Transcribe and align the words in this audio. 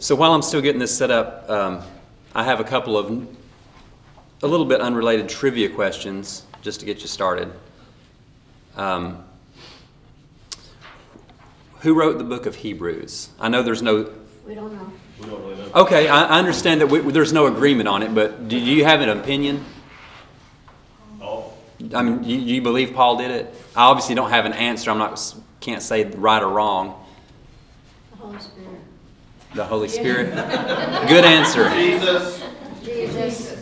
So 0.00 0.14
while 0.14 0.32
I'm 0.32 0.42
still 0.42 0.60
getting 0.60 0.78
this 0.78 0.96
set 0.96 1.10
up, 1.10 1.50
um, 1.50 1.82
I 2.32 2.44
have 2.44 2.60
a 2.60 2.64
couple 2.64 2.96
of 2.96 3.26
a 4.42 4.46
little 4.46 4.66
bit 4.66 4.80
unrelated 4.80 5.28
trivia 5.28 5.68
questions 5.68 6.46
just 6.62 6.78
to 6.80 6.86
get 6.86 7.00
you 7.00 7.08
started. 7.08 7.50
Um, 8.76 9.24
who 11.80 11.94
wrote 11.94 12.18
the 12.18 12.24
book 12.24 12.46
of 12.46 12.54
Hebrews? 12.54 13.30
I 13.40 13.48
know 13.48 13.64
there's 13.64 13.82
no. 13.82 14.12
We 14.46 14.54
don't 14.54 14.72
know. 14.72 14.92
We 15.20 15.26
don't 15.26 15.42
really 15.42 15.56
know. 15.56 15.72
Okay, 15.74 16.06
I, 16.06 16.24
I 16.26 16.38
understand 16.38 16.80
that 16.80 16.86
we, 16.86 17.00
there's 17.00 17.32
no 17.32 17.46
agreement 17.46 17.88
on 17.88 18.04
it, 18.04 18.14
but 18.14 18.46
do 18.46 18.56
you 18.56 18.84
have 18.84 19.00
an 19.00 19.08
opinion? 19.08 19.64
Oh, 21.20 21.52
I 21.92 22.02
mean, 22.02 22.22
you, 22.22 22.38
you 22.38 22.62
believe 22.62 22.94
Paul 22.94 23.16
did 23.16 23.32
it? 23.32 23.52
I 23.74 23.86
obviously 23.86 24.14
don't 24.14 24.30
have 24.30 24.44
an 24.44 24.52
answer. 24.52 24.92
I'm 24.92 24.98
not 24.98 25.34
can't 25.58 25.82
say 25.82 26.04
right 26.04 26.40
or 26.40 26.50
wrong. 26.50 27.04
The 28.12 28.16
Holy 28.18 28.38
Spirit. 28.38 28.80
The 29.54 29.64
Holy 29.64 29.88
Spirit. 29.88 30.34
Good 31.08 31.24
answer. 31.24 31.70
Jesus. 31.70 32.42
Jesus. 32.82 33.58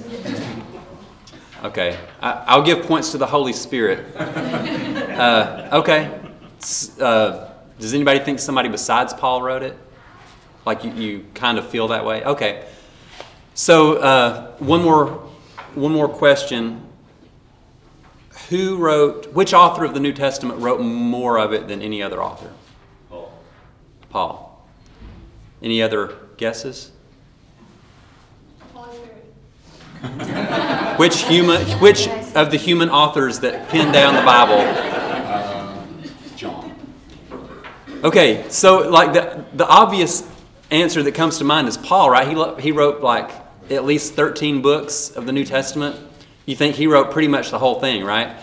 Okay, 1.64 1.98
I, 2.20 2.44
I'll 2.46 2.62
give 2.62 2.82
points 2.86 3.12
to 3.12 3.18
the 3.18 3.26
Holy 3.26 3.52
Spirit. 3.52 4.14
Uh, 4.16 5.68
okay. 5.72 6.20
Uh, 7.00 7.48
does 7.78 7.94
anybody 7.94 8.20
think 8.20 8.38
somebody 8.38 8.68
besides 8.68 9.14
Paul 9.14 9.42
wrote 9.42 9.62
it? 9.62 9.76
Like 10.64 10.84
you, 10.84 10.92
you 10.92 11.26
kind 11.34 11.58
of 11.58 11.68
feel 11.68 11.88
that 11.88 12.04
way? 12.04 12.22
Okay. 12.24 12.66
So 13.54 13.94
uh, 13.94 14.52
one 14.58 14.82
more, 14.82 15.06
one 15.74 15.92
more 15.92 16.08
question. 16.08 16.82
Who 18.50 18.76
wrote? 18.76 19.32
Which 19.32 19.54
author 19.54 19.84
of 19.84 19.94
the 19.94 20.00
New 20.00 20.12
Testament 20.12 20.60
wrote 20.60 20.80
more 20.80 21.38
of 21.38 21.52
it 21.52 21.66
than 21.66 21.80
any 21.80 22.02
other 22.02 22.22
author? 22.22 22.52
Oh, 23.10 23.30
Paul. 24.10 24.45
Any 25.62 25.82
other 25.82 26.16
guesses? 26.36 26.92
Which 30.98 31.22
human? 31.22 31.60
Which 31.80 32.08
of 32.34 32.50
the 32.50 32.56
human 32.56 32.90
authors 32.90 33.40
that 33.40 33.68
penned 33.68 33.92
down 33.92 34.14
the 34.14 34.22
Bible? 34.22 34.62
John. 36.36 36.74
Okay, 38.04 38.44
so 38.48 38.88
like 38.88 39.12
the 39.12 39.44
the 39.54 39.66
obvious 39.66 40.28
answer 40.70 41.02
that 41.02 41.12
comes 41.12 41.38
to 41.38 41.44
mind 41.44 41.68
is 41.68 41.76
Paul, 41.76 42.10
right? 42.10 42.28
He 42.28 42.34
lo- 42.34 42.56
he 42.56 42.72
wrote 42.72 43.02
like 43.02 43.30
at 43.70 43.84
least 43.84 44.14
thirteen 44.14 44.62
books 44.62 45.10
of 45.10 45.26
the 45.26 45.32
New 45.32 45.44
Testament. 45.44 45.96
You 46.44 46.56
think 46.56 46.76
he 46.76 46.86
wrote 46.86 47.10
pretty 47.10 47.28
much 47.28 47.50
the 47.50 47.58
whole 47.58 47.80
thing, 47.80 48.04
right? 48.04 48.36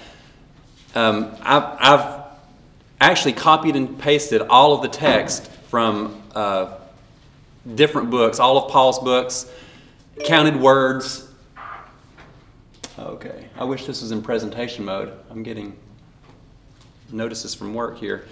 Um, 0.94 1.36
I've, 1.42 1.64
I've 1.80 2.24
actually 3.00 3.34
copied 3.34 3.76
and 3.76 3.98
pasted 3.98 4.42
all 4.42 4.74
of 4.74 4.82
the 4.82 4.90
text 4.90 5.50
from 5.70 6.22
uh, 6.36 6.76
different 7.76 8.10
books, 8.10 8.40
all 8.40 8.58
of 8.58 8.72
Paul's 8.72 9.00
books, 9.00 9.50
counted 10.26 10.56
words. 10.56 11.30
Okay, 12.98 13.48
I 13.58 13.64
wish 13.64 13.86
this 13.86 14.02
was 14.02 14.12
in 14.12 14.22
presentation 14.22 14.86
mode. 14.86 15.14
I'm 15.30 15.44
getting 15.44 15.76
notices 17.12 17.54
from 17.54 17.74
work 17.74 17.98
here. 17.98 18.26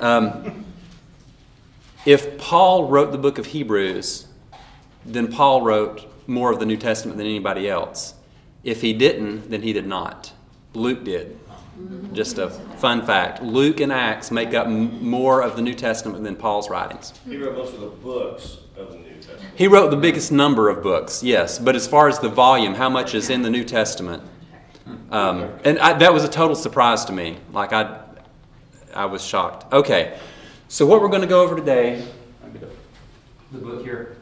Um, 0.00 0.64
if 2.06 2.38
Paul 2.38 2.88
wrote 2.88 3.12
the 3.12 3.18
book 3.18 3.38
of 3.38 3.46
Hebrews, 3.46 4.26
then 5.04 5.30
Paul 5.30 5.62
wrote 5.62 6.10
more 6.26 6.52
of 6.52 6.58
the 6.58 6.66
New 6.66 6.76
Testament 6.76 7.18
than 7.18 7.26
anybody 7.26 7.68
else. 7.68 8.14
If 8.64 8.80
he 8.80 8.92
didn't, 8.92 9.50
then 9.50 9.62
he 9.62 9.72
did 9.72 9.86
not. 9.86 10.32
Luke 10.74 11.04
did. 11.04 11.38
Just 12.12 12.38
a 12.38 12.50
fun 12.50 13.04
fact. 13.06 13.42
Luke 13.42 13.80
and 13.80 13.92
Acts 13.92 14.30
make 14.30 14.54
up 14.54 14.68
more 14.68 15.42
of 15.42 15.56
the 15.56 15.62
New 15.62 15.74
Testament 15.74 16.22
than 16.24 16.36
Paul's 16.36 16.68
writings. 16.68 17.12
he 17.26 17.36
wrote 17.36 17.56
most 17.56 17.74
of 17.74 17.80
the 17.80 17.86
books 17.88 18.58
He 19.54 19.66
wrote 19.66 19.90
the 19.90 19.96
biggest 19.96 20.32
number 20.32 20.68
of 20.68 20.82
books, 20.82 21.22
yes, 21.22 21.58
but 21.58 21.76
as 21.76 21.86
far 21.86 22.08
as 22.08 22.18
the 22.18 22.28
volume, 22.28 22.74
how 22.74 22.88
much 22.88 23.14
is 23.14 23.28
in 23.28 23.42
the 23.42 23.50
New 23.50 23.64
Testament? 23.64 24.22
Um, 25.10 25.50
and 25.64 25.78
I, 25.78 25.92
that 25.98 26.14
was 26.14 26.24
a 26.24 26.28
total 26.28 26.56
surprise 26.56 27.04
to 27.06 27.12
me. 27.12 27.38
Like 27.52 27.72
I, 27.72 28.00
I 28.94 29.04
was 29.04 29.24
shocked. 29.24 29.72
Okay, 29.72 30.18
so 30.68 30.86
what 30.86 31.02
we're 31.02 31.08
going 31.08 31.22
to 31.22 31.28
go 31.28 31.42
over 31.42 31.56
today. 31.56 32.06
The 33.52 33.58
book 33.58 33.82
here. 33.82 34.16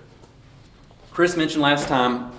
Chris 1.12 1.36
mentioned 1.36 1.62
last 1.62 1.86
time. 1.86 2.32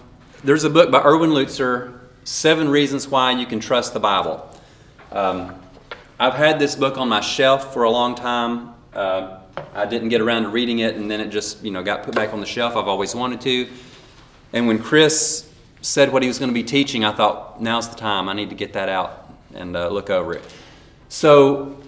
There's 0.43 0.63
a 0.63 0.69
book 0.69 0.89
by 0.89 1.03
Erwin 1.03 1.29
Lutzer, 1.29 1.99
Seven 2.23 2.69
Reasons 2.69 3.07
Why 3.07 3.31
You 3.31 3.45
Can 3.45 3.59
Trust 3.59 3.93
the 3.93 3.99
Bible. 3.99 4.49
Um, 5.11 5.53
I've 6.19 6.33
had 6.33 6.59
this 6.59 6.75
book 6.75 6.97
on 6.97 7.09
my 7.09 7.21
shelf 7.21 7.73
for 7.73 7.83
a 7.83 7.91
long 7.91 8.15
time. 8.15 8.73
Uh, 8.93 9.38
I 9.73 9.85
didn't 9.85 10.09
get 10.09 10.21
around 10.21 10.43
to 10.43 10.49
reading 10.49 10.79
it, 10.79 10.95
and 10.95 11.09
then 11.09 11.21
it 11.21 11.29
just 11.29 11.63
you 11.63 11.71
know 11.71 11.83
got 11.83 12.03
put 12.03 12.15
back 12.15 12.33
on 12.33 12.39
the 12.39 12.45
shelf. 12.45 12.75
I've 12.75 12.87
always 12.87 13.15
wanted 13.15 13.41
to. 13.41 13.67
And 14.53 14.67
when 14.67 14.79
Chris 14.79 15.49
said 15.81 16.11
what 16.11 16.21
he 16.23 16.27
was 16.27 16.39
going 16.39 16.49
to 16.49 16.53
be 16.53 16.63
teaching, 16.63 17.05
I 17.05 17.11
thought 17.11 17.61
now's 17.61 17.89
the 17.89 17.95
time. 17.95 18.27
I 18.29 18.33
need 18.33 18.49
to 18.49 18.55
get 18.55 18.73
that 18.73 18.89
out 18.89 19.31
and 19.53 19.75
uh, 19.75 19.89
look 19.89 20.09
over 20.09 20.33
it. 20.33 20.43
So 21.09 21.79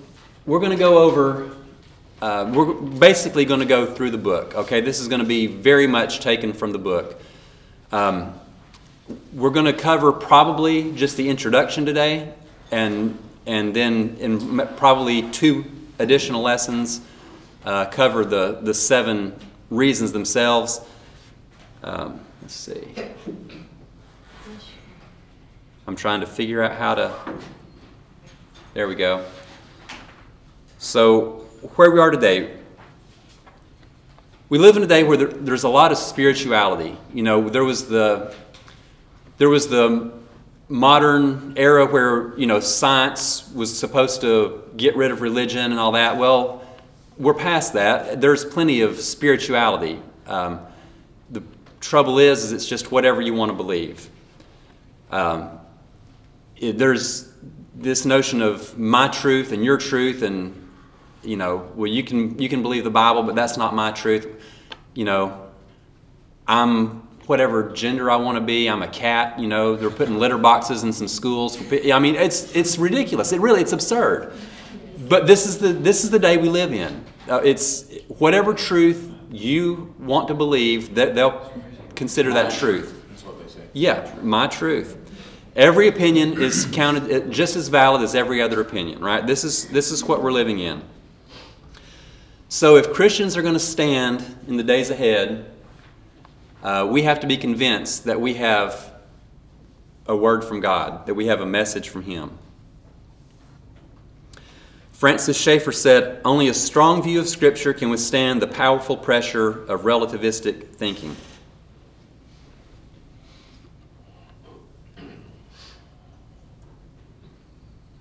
we're 0.45 0.59
going 0.59 0.71
to 0.71 0.77
go 0.77 0.99
over. 0.99 1.51
Uh, 2.21 2.51
we're 2.53 2.73
basically 2.73 3.45
going 3.45 3.59
to 3.61 3.65
go 3.65 3.85
through 3.85 4.11
the 4.11 4.17
book. 4.17 4.55
Okay, 4.55 4.81
this 4.81 4.99
is 4.99 5.07
going 5.07 5.21
to 5.21 5.27
be 5.27 5.47
very 5.47 5.87
much 5.87 6.19
taken 6.19 6.53
from 6.53 6.71
the 6.71 6.77
book. 6.77 7.19
Um, 7.91 8.39
we're 9.33 9.49
going 9.49 9.65
to 9.65 9.73
cover 9.73 10.11
probably 10.11 10.91
just 10.93 11.17
the 11.17 11.29
introduction 11.29 11.85
today, 11.85 12.33
and 12.71 13.17
and 13.45 13.75
then 13.75 14.17
in 14.19 14.67
probably 14.77 15.29
two 15.31 15.65
additional 15.99 16.41
lessons 16.41 17.01
uh, 17.65 17.85
cover 17.85 18.25
the 18.25 18.59
the 18.61 18.73
seven 18.73 19.35
reasons 19.69 20.11
themselves. 20.11 20.81
Um, 21.83 22.19
let's 22.41 22.53
see. 22.53 22.93
I'm 25.87 25.95
trying 25.95 26.21
to 26.21 26.27
figure 26.27 26.63
out 26.63 26.77
how 26.77 26.95
to. 26.95 27.13
There 28.73 28.87
we 28.87 28.95
go. 28.95 29.25
So 30.77 31.47
where 31.75 31.91
we 31.91 31.99
are 31.99 32.09
today, 32.09 32.57
we 34.49 34.57
live 34.57 34.77
in 34.77 34.83
a 34.83 34.87
day 34.87 35.03
where 35.03 35.17
there, 35.17 35.27
there's 35.27 35.63
a 35.63 35.69
lot 35.69 35.91
of 35.91 35.97
spirituality. 35.97 36.97
You 37.13 37.23
know, 37.23 37.49
there 37.49 37.63
was 37.63 37.87
the 37.87 38.35
there 39.37 39.49
was 39.49 39.67
the 39.67 40.11
modern 40.69 41.53
era 41.57 41.85
where 41.85 42.37
you 42.37 42.45
know 42.45 42.59
science 42.59 43.51
was 43.53 43.77
supposed 43.77 44.21
to 44.21 44.63
get 44.77 44.95
rid 44.95 45.11
of 45.11 45.21
religion 45.21 45.71
and 45.71 45.79
all 45.79 45.91
that. 45.93 46.17
Well, 46.17 46.60
we're 47.21 47.33
past 47.35 47.73
that. 47.73 48.19
There's 48.19 48.43
plenty 48.43 48.81
of 48.81 48.99
spirituality. 48.99 49.99
Um, 50.25 50.59
the 51.29 51.43
trouble 51.79 52.19
is, 52.19 52.43
is 52.45 52.51
it's 52.51 52.65
just 52.67 52.91
whatever 52.91 53.21
you 53.21 53.33
want 53.33 53.51
to 53.51 53.55
believe. 53.55 54.09
Um, 55.11 55.49
it- 56.57 56.77
there's 56.77 57.29
this 57.75 58.05
notion 58.05 58.41
of 58.41 58.77
my 58.77 59.07
truth 59.07 59.51
and 59.51 59.63
your 59.63 59.77
truth, 59.77 60.21
and 60.23 60.55
you 61.23 61.37
know, 61.37 61.69
well, 61.75 61.87
you 61.87 62.03
can 62.03 62.39
you 62.39 62.49
can 62.49 62.61
believe 62.63 62.83
the 62.83 62.89
Bible, 62.89 63.23
but 63.23 63.35
that's 63.35 63.55
not 63.57 63.75
my 63.75 63.91
truth. 63.91 64.27
You 64.95 65.05
know, 65.05 65.47
I'm 66.47 67.07
whatever 67.27 67.69
gender 67.71 68.09
I 68.09 68.15
want 68.15 68.35
to 68.37 68.41
be. 68.43 68.67
I'm 68.67 68.81
a 68.81 68.87
cat. 68.87 69.39
You 69.39 69.47
know, 69.47 69.75
they're 69.75 69.89
putting 69.91 70.17
litter 70.17 70.37
boxes 70.39 70.83
in 70.83 70.91
some 70.91 71.07
schools. 71.07 71.55
For, 71.55 71.75
I 71.93 71.99
mean, 71.99 72.15
it's 72.15 72.55
it's 72.55 72.77
ridiculous. 72.77 73.31
It 73.31 73.41
really 73.41 73.61
it's 73.61 73.73
absurd. 73.73 74.33
But 75.07 75.27
this 75.27 75.45
is 75.45 75.59
the 75.59 75.69
this 75.73 76.03
is 76.03 76.09
the 76.09 76.19
day 76.19 76.37
we 76.37 76.49
live 76.49 76.73
in. 76.73 77.05
Uh, 77.29 77.41
it's 77.43 77.85
whatever 78.07 78.53
truth 78.53 79.11
you 79.29 79.93
want 79.99 80.27
to 80.27 80.33
believe 80.33 80.95
that 80.95 81.15
they'll 81.15 81.51
consider 81.95 82.33
that 82.33 82.51
truth. 82.51 83.03
That's 83.09 83.23
what 83.23 83.39
they 83.39 83.51
say. 83.51 83.61
Yeah, 83.73 84.13
my 84.21 84.47
truth. 84.47 84.97
Every 85.55 85.87
opinion 85.87 86.41
is 86.41 86.65
counted 86.71 87.31
just 87.31 87.55
as 87.55 87.67
valid 87.67 88.01
as 88.01 88.15
every 88.15 88.41
other 88.41 88.61
opinion, 88.61 88.99
right? 88.99 89.25
This 89.25 89.43
is 89.43 89.67
this 89.67 89.91
is 89.91 90.03
what 90.03 90.23
we're 90.23 90.31
living 90.31 90.59
in. 90.59 90.81
So 92.47 92.75
if 92.75 92.93
Christians 92.93 93.37
are 93.37 93.41
going 93.41 93.53
to 93.53 93.59
stand 93.59 94.25
in 94.47 94.57
the 94.57 94.63
days 94.63 94.89
ahead, 94.89 95.49
uh, 96.63 96.87
we 96.89 97.03
have 97.03 97.19
to 97.21 97.27
be 97.27 97.37
convinced 97.37 98.05
that 98.05 98.19
we 98.19 98.35
have 98.35 98.93
a 100.05 100.15
word 100.15 100.43
from 100.43 100.59
God, 100.59 101.05
that 101.05 101.13
we 101.13 101.27
have 101.27 101.41
a 101.41 101.45
message 101.45 101.89
from 101.89 102.03
Him. 102.03 102.37
Francis 105.01 105.35
Schaeffer 105.35 105.71
said, 105.71 106.21
Only 106.23 106.47
a 106.47 106.53
strong 106.53 107.01
view 107.01 107.19
of 107.19 107.27
Scripture 107.27 107.73
can 107.73 107.89
withstand 107.89 108.39
the 108.39 108.45
powerful 108.45 108.95
pressure 108.95 109.65
of 109.65 109.81
relativistic 109.81 110.75
thinking. 110.75 111.15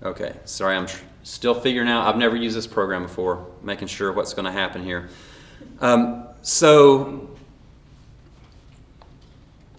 Okay, 0.03 0.35
sorry, 0.45 0.75
I'm 0.75 0.85
tr- 0.85 1.03
still 1.23 1.55
figuring 1.55 1.89
out. 1.89 2.07
I've 2.07 2.19
never 2.19 2.35
used 2.35 2.55
this 2.55 2.67
program 2.67 3.01
before, 3.01 3.47
making 3.63 3.87
sure 3.87 4.13
what's 4.13 4.35
going 4.35 4.45
to 4.45 4.51
happen 4.51 4.83
here. 4.83 5.09
Um, 5.79 6.27
so, 6.43 7.31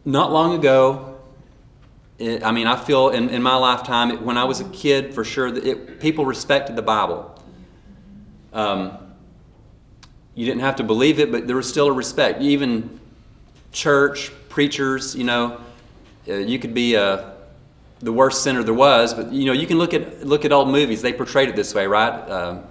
not 0.04 0.32
long 0.32 0.58
ago, 0.58 1.11
it, 2.18 2.44
I 2.44 2.52
mean, 2.52 2.66
I 2.66 2.76
feel 2.76 3.08
in, 3.08 3.28
in 3.30 3.42
my 3.42 3.56
lifetime, 3.56 4.10
it, 4.10 4.22
when 4.22 4.38
I 4.38 4.44
was 4.44 4.60
a 4.60 4.68
kid, 4.70 5.14
for 5.14 5.24
sure, 5.24 5.48
it, 5.48 6.00
people 6.00 6.24
respected 6.24 6.76
the 6.76 6.82
Bible. 6.82 7.28
Um, 8.52 8.98
you 10.34 10.46
didn't 10.46 10.60
have 10.60 10.76
to 10.76 10.84
believe 10.84 11.18
it, 11.18 11.30
but 11.32 11.46
there 11.46 11.56
was 11.56 11.68
still 11.68 11.88
a 11.88 11.92
respect. 11.92 12.40
Even 12.40 13.00
church 13.72 14.30
preachers, 14.48 15.14
you 15.14 15.24
know, 15.24 15.60
uh, 16.28 16.34
you 16.34 16.58
could 16.58 16.74
be 16.74 16.96
uh, 16.96 17.30
the 18.00 18.12
worst 18.12 18.42
sinner 18.42 18.62
there 18.62 18.74
was, 18.74 19.14
but 19.14 19.32
you 19.32 19.46
know, 19.46 19.52
you 19.52 19.66
can 19.66 19.78
look 19.78 19.94
at 19.94 20.26
look 20.26 20.44
at 20.44 20.52
old 20.52 20.68
movies. 20.68 21.02
They 21.02 21.12
portrayed 21.12 21.48
it 21.48 21.56
this 21.56 21.74
way, 21.74 21.86
right? 21.86 22.12
Um 22.30 22.64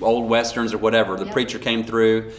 old 0.00 0.28
westerns 0.28 0.72
or 0.72 0.78
whatever. 0.78 1.16
The 1.16 1.24
Yep. 1.24 1.32
preacher 1.34 1.58
came 1.58 1.84
through. 1.84 2.32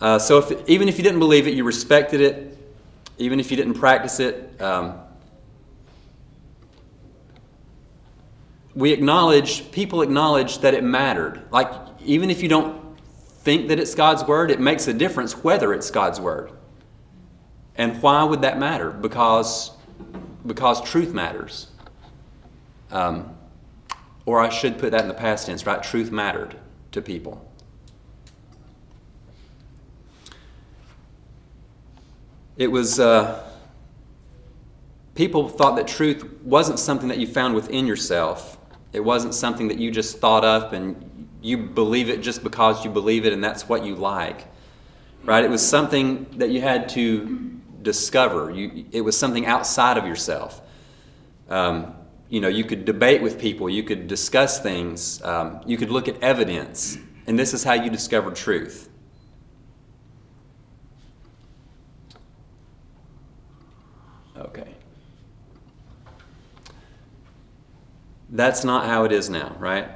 Uh, 0.00 0.18
so 0.18 0.38
if, 0.38 0.68
even 0.68 0.88
if 0.88 0.98
you 0.98 1.04
didn't 1.04 1.20
believe 1.20 1.46
it, 1.46 1.54
you 1.54 1.64
respected 1.64 2.20
it. 2.20 2.58
Even 3.18 3.38
if 3.40 3.50
you 3.50 3.56
didn't 3.56 3.74
practice 3.74 4.20
it, 4.20 4.60
um, 4.60 4.98
we 8.74 8.92
acknowledge, 8.92 9.70
people 9.70 10.02
acknowledge 10.02 10.58
that 10.58 10.74
it 10.74 10.82
mattered. 10.82 11.42
Like, 11.50 11.70
even 12.04 12.30
if 12.30 12.42
you 12.42 12.48
don't 12.48 12.98
think 13.42 13.68
that 13.68 13.78
it's 13.78 13.94
God's 13.94 14.24
word, 14.24 14.50
it 14.50 14.60
makes 14.60 14.88
a 14.88 14.94
difference 14.94 15.32
whether 15.44 15.72
it's 15.74 15.90
God's 15.90 16.20
word. 16.20 16.52
And 17.76 18.00
why 18.02 18.22
would 18.24 18.42
that 18.42 18.58
matter? 18.58 18.90
Because, 18.90 19.72
because 20.46 20.82
truth 20.82 21.12
matters. 21.12 21.68
Um, 22.90 23.34
or 24.26 24.40
I 24.40 24.48
should 24.48 24.78
put 24.78 24.92
that 24.92 25.02
in 25.02 25.08
the 25.08 25.14
past 25.14 25.46
tense, 25.46 25.66
right? 25.66 25.82
Truth 25.82 26.10
mattered 26.10 26.56
to 26.92 27.02
people. 27.02 27.46
It 32.62 32.70
was, 32.70 33.00
uh, 33.00 33.42
people 35.16 35.48
thought 35.48 35.74
that 35.74 35.88
truth 35.88 36.22
wasn't 36.44 36.78
something 36.78 37.08
that 37.08 37.18
you 37.18 37.26
found 37.26 37.56
within 37.56 37.88
yourself. 37.88 38.56
It 38.92 39.00
wasn't 39.00 39.34
something 39.34 39.66
that 39.66 39.78
you 39.78 39.90
just 39.90 40.18
thought 40.18 40.44
up 40.44 40.72
and 40.72 41.28
you 41.40 41.58
believe 41.58 42.08
it 42.08 42.22
just 42.22 42.44
because 42.44 42.84
you 42.84 42.90
believe 42.92 43.26
it 43.26 43.32
and 43.32 43.42
that's 43.42 43.68
what 43.68 43.84
you 43.84 43.96
like. 43.96 44.46
Right? 45.24 45.42
It 45.44 45.50
was 45.50 45.60
something 45.60 46.24
that 46.36 46.50
you 46.50 46.60
had 46.60 46.88
to 46.90 47.50
discover. 47.82 48.52
You, 48.52 48.84
it 48.92 49.00
was 49.00 49.18
something 49.18 49.44
outside 49.44 49.98
of 49.98 50.06
yourself. 50.06 50.60
Um, 51.48 51.96
you 52.28 52.40
know, 52.40 52.46
you 52.46 52.62
could 52.62 52.84
debate 52.84 53.22
with 53.22 53.40
people, 53.40 53.68
you 53.68 53.82
could 53.82 54.06
discuss 54.06 54.60
things, 54.60 55.20
um, 55.24 55.62
you 55.66 55.76
could 55.76 55.90
look 55.90 56.06
at 56.06 56.22
evidence, 56.22 56.96
and 57.26 57.36
this 57.36 57.54
is 57.54 57.64
how 57.64 57.72
you 57.72 57.90
discovered 57.90 58.36
truth. 58.36 58.88
Okay. 64.42 64.74
That's 68.30 68.64
not 68.64 68.86
how 68.86 69.04
it 69.04 69.12
is 69.12 69.28
now, 69.30 69.54
right? 69.58 69.88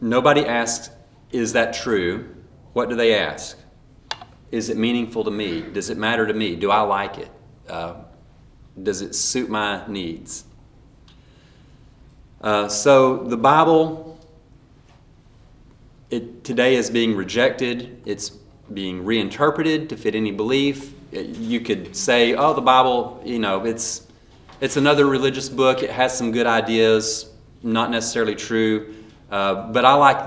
Nobody 0.00 0.44
asks, 0.44 0.90
Is 1.30 1.52
that 1.52 1.74
true? 1.74 2.34
What 2.72 2.88
do 2.88 2.96
they 2.96 3.14
ask? 3.14 3.58
Is 4.50 4.68
it 4.70 4.76
meaningful 4.76 5.24
to 5.24 5.30
me? 5.30 5.60
Does 5.60 5.90
it 5.90 5.98
matter 5.98 6.26
to 6.26 6.34
me? 6.34 6.56
Do 6.56 6.70
I 6.70 6.80
like 6.80 7.18
it? 7.18 7.30
Uh, 7.68 7.94
does 8.82 9.02
it 9.02 9.14
suit 9.14 9.48
my 9.48 9.86
needs? 9.86 10.44
Uh, 12.40 12.68
so 12.68 13.18
the 13.18 13.36
Bible 13.36 14.18
it, 16.10 16.44
today 16.44 16.74
is 16.74 16.90
being 16.90 17.14
rejected. 17.14 18.02
It's 18.04 18.30
being 18.72 19.04
reinterpreted 19.04 19.88
to 19.90 19.96
fit 19.96 20.14
any 20.14 20.32
belief. 20.32 20.94
You 21.12 21.60
could 21.60 21.94
say, 21.94 22.34
"Oh, 22.34 22.54
the 22.54 22.60
Bible, 22.62 23.22
you 23.24 23.38
know, 23.38 23.64
it's 23.64 24.06
it's 24.60 24.76
another 24.76 25.06
religious 25.06 25.48
book. 25.48 25.82
It 25.82 25.90
has 25.90 26.16
some 26.16 26.32
good 26.32 26.46
ideas. 26.46 27.30
Not 27.62 27.90
necessarily 27.90 28.34
true, 28.34 28.94
uh, 29.30 29.70
but 29.70 29.84
I 29.84 29.94
like 29.94 30.18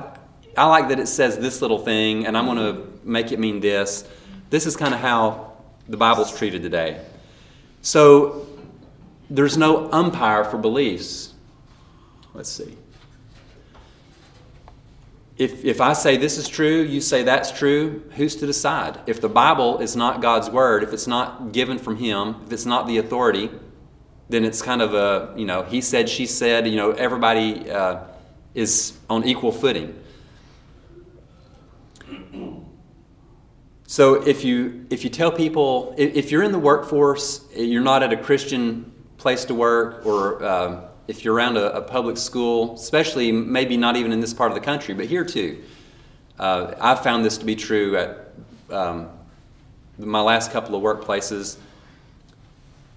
I 0.57 0.67
like 0.67 0.89
that 0.89 0.99
it 0.99 1.07
says 1.07 1.37
this 1.37 1.61
little 1.61 1.79
thing, 1.79 2.25
and 2.25 2.37
I'm 2.37 2.45
going 2.45 2.57
to 2.57 2.87
make 3.03 3.31
it 3.31 3.39
mean 3.39 3.59
this." 3.59 4.07
This 4.49 4.65
is 4.65 4.75
kind 4.75 4.93
of 4.93 4.99
how 4.99 5.53
the 5.89 5.97
Bible's 5.97 6.35
treated 6.37 6.61
today. 6.61 7.03
So 7.81 8.47
there's 9.29 9.57
no 9.57 9.91
umpire 9.91 10.43
for 10.43 10.57
beliefs. 10.57 11.33
Let's 12.33 12.49
see. 12.49 12.77
If, 15.37 15.65
if 15.65 15.81
I 15.81 15.93
say 15.93 16.15
this 16.15 16.37
is 16.37 16.47
true, 16.47 16.81
you 16.81 17.01
say 17.01 17.23
that's 17.23 17.51
true, 17.51 18.03
who's 18.11 18.37
to 18.37 18.45
decide? 18.45 18.99
If 19.05 19.19
the 19.19 19.27
Bible 19.27 19.79
is 19.79 19.95
not 19.95 20.21
God's 20.21 20.49
word, 20.49 20.81
if 20.81 20.93
it's 20.93 21.07
not 21.07 21.51
given 21.51 21.77
from 21.77 21.97
Him, 21.97 22.37
if 22.45 22.53
it's 22.53 22.65
not 22.65 22.87
the 22.87 22.97
authority, 22.99 23.49
then 24.29 24.45
it's 24.45 24.61
kind 24.61 24.81
of 24.81 24.93
a, 24.93 25.33
you 25.37 25.45
know, 25.45 25.63
he 25.63 25.81
said, 25.81 26.07
she 26.07 26.25
said, 26.25 26.67
you 26.67 26.77
know, 26.77 26.91
everybody 26.91 27.69
uh, 27.69 27.99
is 28.53 28.97
on 29.09 29.25
equal 29.25 29.51
footing. 29.51 29.99
So 33.87 34.15
if 34.15 34.43
you 34.43 34.87
if 34.89 35.03
you 35.03 35.09
tell 35.09 35.31
people 35.31 35.93
if, 35.97 36.31
you're 36.31 36.43
in 36.43 36.51
the 36.51 36.59
workforce, 36.59 37.45
you're 37.55 37.83
not 37.83 38.01
at 38.01 38.11
a 38.11 38.17
Christian 38.17 38.91
place 39.17 39.45
to 39.45 39.53
work, 39.53 40.05
or 40.05 40.43
um, 40.43 40.81
if 41.07 41.23
you're 41.23 41.33
around 41.33 41.57
a, 41.57 41.75
a 41.77 41.81
public 41.81 42.17
school, 42.17 42.75
especially 42.75 43.31
maybe 43.31 43.77
not 43.77 43.95
even 43.95 44.11
in 44.11 44.19
this 44.19 44.33
part 44.33 44.51
of 44.51 44.55
the 44.55 44.63
country, 44.63 44.93
but 44.93 45.05
here 45.05 45.23
too, 45.23 45.63
uh, 46.39 46.73
I've 46.79 47.01
found 47.01 47.23
this 47.23 47.37
to 47.37 47.45
be 47.45 47.55
true 47.55 47.97
at 47.97 48.33
um, 48.69 49.09
my 49.97 50.21
last 50.21 50.51
couple 50.51 50.75
of 50.75 50.81
workplaces. 50.81 51.57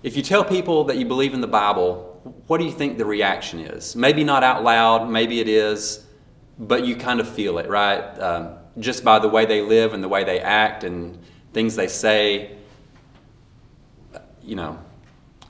If 0.02 0.16
you 0.16 0.22
tell 0.22 0.44
people 0.44 0.84
that 0.84 0.96
you 0.96 1.04
believe 1.04 1.34
in 1.34 1.40
the 1.40 1.46
Bible, 1.46 2.20
what 2.46 2.58
do 2.58 2.64
you 2.64 2.72
think 2.72 2.98
the 2.98 3.04
reaction 3.04 3.60
is? 3.60 3.94
Maybe 3.94 4.24
not 4.24 4.42
out 4.42 4.62
loud, 4.64 5.08
maybe 5.08 5.40
it 5.40 5.48
is, 5.48 6.04
but 6.58 6.84
you 6.86 6.96
kind 6.96 7.20
of 7.20 7.28
feel 7.28 7.58
it, 7.58 7.68
right? 7.68 8.00
Um, 8.18 8.54
just 8.78 9.04
by 9.04 9.18
the 9.18 9.28
way 9.28 9.44
they 9.44 9.60
live 9.60 9.92
and 9.92 10.02
the 10.02 10.08
way 10.08 10.24
they 10.24 10.40
act 10.40 10.84
and 10.84 11.18
things 11.52 11.76
they 11.76 11.88
say. 11.88 12.56
You 14.42 14.56
know, 14.56 14.78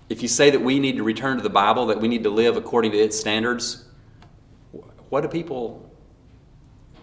if 0.09 0.23
you 0.23 0.29
say 0.29 0.51
that 0.51 0.61
we 0.61 0.79
need 0.79 0.97
to 0.97 1.03
return 1.03 1.37
to 1.37 1.43
the 1.43 1.51
Bible, 1.51 1.87
that 1.87 2.01
we 2.01 2.09
need 2.09 2.23
to 2.23 2.31
live 2.31 2.57
according 2.57 2.93
to 2.93 2.99
its 2.99 3.19
standards, 3.19 3.85
what 5.11 5.21
do 5.21 5.29
people, 5.29 5.91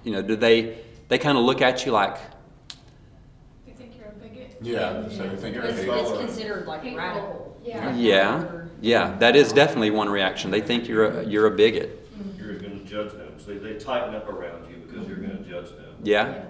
you 0.04 0.12
know, 0.12 0.22
do 0.22 0.36
they, 0.36 0.80
they 1.08 1.18
kind 1.18 1.38
of 1.38 1.44
look 1.44 1.62
at 1.62 1.86
you 1.86 1.92
like, 1.92 2.18
They 3.66 3.74
think 3.74 3.98
you're 3.98 4.08
a 4.08 4.12
bigot. 4.14 4.58
Yeah, 4.62 5.08
so 5.10 5.26
I 5.26 5.36
think 5.36 5.56
you're 5.56 5.66
a 5.66 5.68
It's, 5.68 5.90
I 5.90 6.00
it's 6.00 6.18
considered 6.18 6.68
like 6.68 6.84
radical. 6.84 7.60
Yeah. 7.64 7.96
yeah, 7.96 8.66
yeah, 8.80 9.18
that 9.18 9.36
is 9.36 9.52
definitely 9.52 9.90
one 9.90 10.10
reaction. 10.10 10.52
They 10.52 10.62
think 10.62 10.88
you're 10.88 11.06
a, 11.06 11.12
mm-hmm. 11.12 11.30
you're 11.32 11.48
a 11.48 11.52
bigot. 11.52 12.12
Mm-hmm. 12.14 12.44
You're 12.44 12.60
gonna 12.60 12.84
judge 12.84 13.14
them, 13.14 13.34
so 13.38 13.54
they, 13.54 13.58
they 13.58 13.80
tighten 13.80 14.14
up 14.14 14.30
around 14.30 14.70
you 14.70 14.78
because 14.78 15.08
you're 15.08 15.18
gonna 15.18 15.36
mm-hmm. 15.36 15.50
judge 15.50 15.70
them. 15.70 15.96
Yeah. 16.04 16.46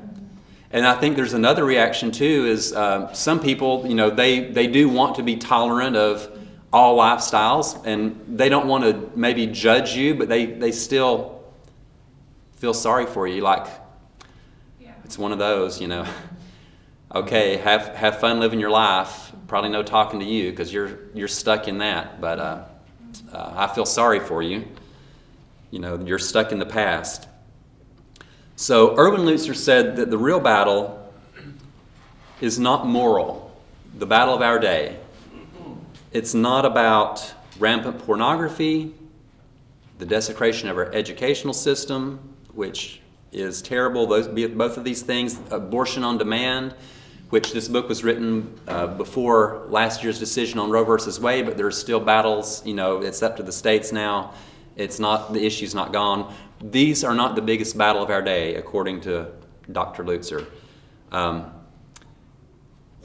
And 0.71 0.85
I 0.85 0.95
think 0.99 1.15
there's 1.15 1.33
another 1.33 1.63
reaction 1.63 2.11
too 2.11 2.47
is 2.47 2.73
uh, 2.73 3.13
some 3.13 3.39
people, 3.39 3.87
you 3.87 3.95
know, 3.95 4.09
they, 4.09 4.51
they 4.51 4.67
do 4.67 4.89
want 4.89 5.15
to 5.15 5.23
be 5.23 5.37
tolerant 5.37 5.95
of 5.95 6.34
all 6.75 6.97
lifestyles 6.97 7.81
and 7.85 8.21
they 8.27 8.49
don't 8.49 8.67
want 8.67 8.83
to 8.83 9.09
maybe 9.17 9.47
judge 9.47 9.95
you, 9.95 10.13
but 10.13 10.27
they, 10.27 10.45
they 10.45 10.73
still 10.73 11.41
feel 12.57 12.73
sorry 12.73 13.05
for 13.05 13.25
you. 13.25 13.39
Like, 13.41 13.65
Yeah. 14.81 14.91
it's 15.05 15.17
one 15.17 15.31
of 15.31 15.39
those, 15.39 15.79
you 15.79 15.87
know. 15.87 16.05
Okay, 17.13 17.55
have, 17.57 17.95
have 17.95 18.19
fun 18.19 18.41
living 18.41 18.59
your 18.59 18.71
life. 18.71 19.31
Probably 19.47 19.69
no 19.69 19.83
talking 19.83 20.19
to 20.19 20.25
you 20.25 20.49
because 20.51 20.73
you're, 20.73 20.99
you're 21.13 21.29
stuck 21.29 21.69
in 21.69 21.77
that. 21.77 22.19
But 22.19 22.39
uh, 22.39 22.63
uh, 23.31 23.53
I 23.55 23.73
feel 23.73 23.85
sorry 23.85 24.19
for 24.19 24.41
you. 24.43 24.67
You 25.71 25.79
know, 25.79 25.97
you're 26.05 26.19
stuck 26.19 26.51
in 26.51 26.59
the 26.59 26.65
past. 26.65 27.29
So 28.57 28.97
Erwin 28.97 29.21
Lutzer 29.21 29.55
said 29.55 29.95
that 29.95 30.09
the 30.09 30.17
real 30.17 30.41
battle 30.41 31.09
is 32.41 32.59
not 32.59 32.85
moral, 32.85 33.57
the 33.97 34.05
battle 34.05 34.33
of 34.35 34.41
our 34.41 34.59
day. 34.59 34.97
It's 36.15 36.33
not 36.33 36.63
about 36.63 37.33
rampant 37.59 37.99
pornography, 37.99 38.93
the 39.97 40.05
desecration 40.05 40.69
of 40.69 40.77
our 40.77 40.89
educational 40.93 41.53
system, 41.53 42.37
which 42.53 43.01
is 43.33 43.61
terrible. 43.61 44.07
Those, 44.07 44.29
both 44.29 44.77
of 44.77 44.85
these 44.85 45.01
things, 45.01 45.37
abortion 45.51 46.05
on 46.05 46.17
demand, 46.17 46.73
which 47.31 47.51
this 47.51 47.67
book 47.67 47.89
was 47.89 48.05
written 48.05 48.57
uh, 48.65 48.87
before 48.87 49.65
last 49.67 50.03
year's 50.03 50.17
decision 50.17 50.57
on 50.57 50.69
Roe 50.69 50.85
versus 50.85 51.19
Wade, 51.19 51.45
but 51.45 51.57
there's 51.57 51.77
still 51.77 51.99
battles. 51.99 52.65
You 52.65 52.75
know, 52.75 53.01
it's 53.01 53.21
up 53.21 53.35
to 53.35 53.43
the 53.43 53.51
states 53.51 53.91
now. 53.91 54.33
It's 54.77 54.99
not 54.99 55.33
the 55.33 55.45
issue's 55.45 55.75
not 55.75 55.91
gone. 55.91 56.33
These 56.61 57.03
are 57.03 57.13
not 57.13 57.35
the 57.35 57.41
biggest 57.41 57.77
battle 57.77 58.01
of 58.01 58.09
our 58.09 58.21
day, 58.21 58.55
according 58.55 59.01
to 59.01 59.33
Dr. 59.69 60.05
Lutzer. 60.05 60.47
Um, 61.11 61.51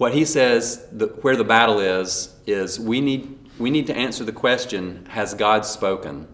what 0.00 0.14
he 0.14 0.24
says, 0.24 0.86
the, 0.92 1.08
where 1.08 1.36
the 1.36 1.44
battle 1.44 1.78
is, 1.78 2.34
is 2.52 2.78
we 2.78 3.00
need 3.00 3.37
we 3.59 3.71
need 3.71 3.87
to 3.88 3.97
answer 3.97 4.25
the 4.25 4.33
question: 4.33 5.07
Has 5.11 5.35
God 5.35 5.64
spoken? 5.64 6.26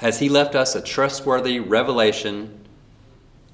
Has 0.00 0.18
He 0.18 0.28
left 0.28 0.54
us 0.54 0.74
a 0.74 0.82
trustworthy 0.82 1.60
revelation 1.60 2.64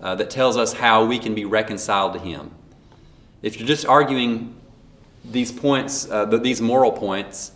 uh, 0.01 0.15
that 0.17 0.31
tells 0.31 0.57
us 0.57 0.73
how 0.75 1.05
we 1.05 1.19
can 1.19 1.35
be 1.35 1.45
reconciled 1.45 2.13
to 2.15 2.19
Him? 2.19 2.51
If 3.43 3.59
you're 3.59 3.69
just 3.69 3.87
arguing 3.87 4.55
these 5.25 5.53
points, 5.53 6.11
uh, 6.11 6.25
these 6.25 6.61
moral 6.61 6.93
points, 6.93 7.53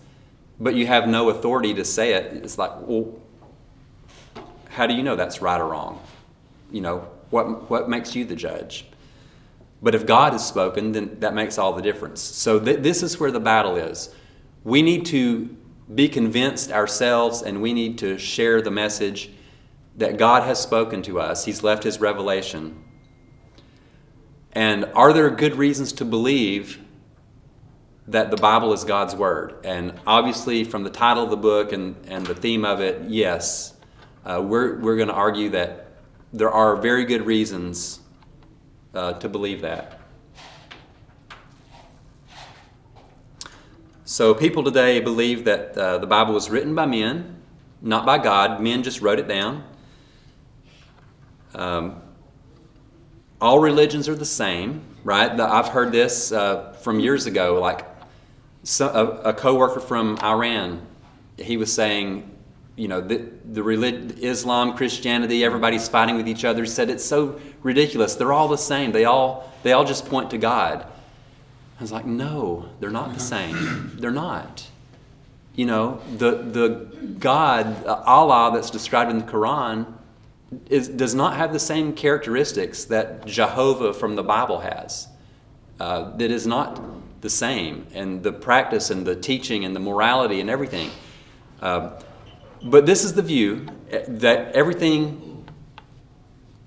but 0.60 0.74
you 0.74 0.86
have 0.86 1.08
no 1.08 1.30
authority 1.30 1.74
to 1.74 1.84
say 1.84 2.14
it, 2.14 2.32
it's 2.44 2.58
like, 2.58 2.70
well, 2.82 3.18
how 4.68 4.86
do 4.86 4.94
you 4.94 5.02
know 5.02 5.16
that's 5.16 5.42
right 5.42 5.60
or 5.60 5.68
wrong? 5.68 6.00
You 6.70 6.80
know, 6.80 6.98
what, 7.30 7.68
what 7.70 7.88
makes 7.88 8.14
you 8.14 8.24
the 8.24 8.36
judge? 8.36 8.86
But 9.82 9.96
if 9.96 10.06
God 10.06 10.32
has 10.32 10.46
spoken, 10.46 10.92
then 10.92 11.16
that 11.18 11.34
makes 11.34 11.58
all 11.58 11.72
the 11.72 11.82
difference. 11.82 12.20
So 12.20 12.60
th- 12.60 12.80
this 12.80 13.02
is 13.02 13.18
where 13.18 13.32
the 13.32 13.40
battle 13.40 13.76
is. 13.76 14.14
We 14.62 14.80
need 14.80 15.06
to 15.06 15.56
be 15.92 16.08
convinced 16.08 16.70
ourselves 16.70 17.42
and 17.42 17.60
we 17.60 17.74
need 17.74 17.98
to 17.98 18.16
share 18.16 18.62
the 18.62 18.70
message 18.70 19.30
that 19.96 20.16
God 20.16 20.44
has 20.44 20.60
spoken 20.60 21.02
to 21.02 21.18
us. 21.18 21.44
He's 21.44 21.64
left 21.64 21.82
His 21.82 22.00
revelation. 22.00 22.82
And 24.52 24.84
are 24.94 25.12
there 25.12 25.28
good 25.30 25.56
reasons 25.56 25.92
to 25.94 26.04
believe 26.04 26.78
that 28.06 28.30
the 28.30 28.36
Bible 28.36 28.72
is 28.72 28.84
God's 28.84 29.16
Word? 29.16 29.56
And 29.64 29.98
obviously, 30.06 30.62
from 30.62 30.84
the 30.84 30.90
title 30.90 31.24
of 31.24 31.30
the 31.30 31.36
book 31.36 31.72
and, 31.72 31.96
and 32.06 32.24
the 32.26 32.34
theme 32.34 32.64
of 32.64 32.80
it, 32.80 33.08
yes. 33.08 33.74
Uh, 34.24 34.40
we're 34.40 34.78
we're 34.78 34.96
going 34.96 35.08
to 35.08 35.14
argue 35.14 35.48
that 35.50 35.88
there 36.32 36.50
are 36.50 36.76
very 36.76 37.04
good 37.04 37.26
reasons 37.26 37.98
uh, 38.94 39.14
to 39.14 39.28
believe 39.28 39.62
that. 39.62 39.98
So, 44.04 44.34
people 44.34 44.62
today 44.62 45.00
believe 45.00 45.44
that 45.44 45.76
uh, 45.76 45.98
the 45.98 46.06
Bible 46.06 46.34
was 46.34 46.50
written 46.50 46.74
by 46.74 46.84
men, 46.84 47.40
not 47.80 48.04
by 48.04 48.18
God. 48.18 48.60
Men 48.60 48.82
just 48.82 49.00
wrote 49.00 49.18
it 49.18 49.26
down. 49.26 49.64
Um, 51.54 52.02
all 53.40 53.58
religions 53.58 54.08
are 54.08 54.14
the 54.14 54.26
same, 54.26 54.82
right? 55.04 55.34
The, 55.34 55.44
I've 55.44 55.68
heard 55.68 55.92
this 55.92 56.30
uh, 56.30 56.72
from 56.72 57.00
years 57.00 57.26
ago. 57.26 57.58
Like 57.60 57.86
so, 58.64 58.88
a, 58.88 59.30
a 59.30 59.32
coworker 59.32 59.80
from 59.80 60.18
Iran, 60.22 60.86
he 61.38 61.56
was 61.56 61.72
saying, 61.72 62.31
you 62.76 62.88
know, 62.88 63.00
the, 63.00 63.28
the 63.44 63.62
relig- 63.62 64.18
Islam, 64.20 64.76
Christianity, 64.76 65.44
everybody's 65.44 65.88
fighting 65.88 66.16
with 66.16 66.26
each 66.26 66.44
other. 66.44 66.64
Said 66.64 66.90
it's 66.90 67.04
so 67.04 67.40
ridiculous. 67.62 68.14
They're 68.14 68.32
all 68.32 68.48
the 68.48 68.56
same. 68.56 68.92
They 68.92 69.04
all 69.04 69.52
they 69.62 69.72
all 69.72 69.84
just 69.84 70.06
point 70.06 70.30
to 70.30 70.38
God. 70.38 70.86
I 71.78 71.82
was 71.82 71.92
like, 71.92 72.06
no, 72.06 72.68
they're 72.80 72.90
not 72.90 73.14
the 73.14 73.20
same. 73.20 73.96
They're 73.96 74.10
not. 74.10 74.68
You 75.54 75.66
know, 75.66 76.00
the 76.16 76.30
the 76.30 76.68
God, 77.18 77.84
uh, 77.84 78.02
Allah, 78.06 78.52
that's 78.54 78.70
described 78.70 79.10
in 79.10 79.18
the 79.18 79.24
Quran, 79.24 79.92
is, 80.70 80.88
does 80.88 81.14
not 81.14 81.36
have 81.36 81.52
the 81.52 81.58
same 81.58 81.92
characteristics 81.92 82.84
that 82.86 83.26
Jehovah 83.26 83.92
from 83.92 84.16
the 84.16 84.22
Bible 84.22 84.60
has. 84.60 85.08
Uh, 85.78 86.16
that 86.16 86.30
is 86.30 86.46
not 86.46 86.80
the 87.20 87.30
same, 87.30 87.86
and 87.92 88.22
the 88.22 88.32
practice 88.32 88.90
and 88.90 89.06
the 89.06 89.16
teaching 89.16 89.64
and 89.64 89.76
the 89.76 89.80
morality 89.80 90.40
and 90.40 90.48
everything. 90.48 90.90
Uh, 91.60 91.90
but 92.64 92.86
this 92.86 93.04
is 93.04 93.14
the 93.14 93.22
view 93.22 93.66
eh, 93.90 94.04
that 94.08 94.54
everything 94.54 95.44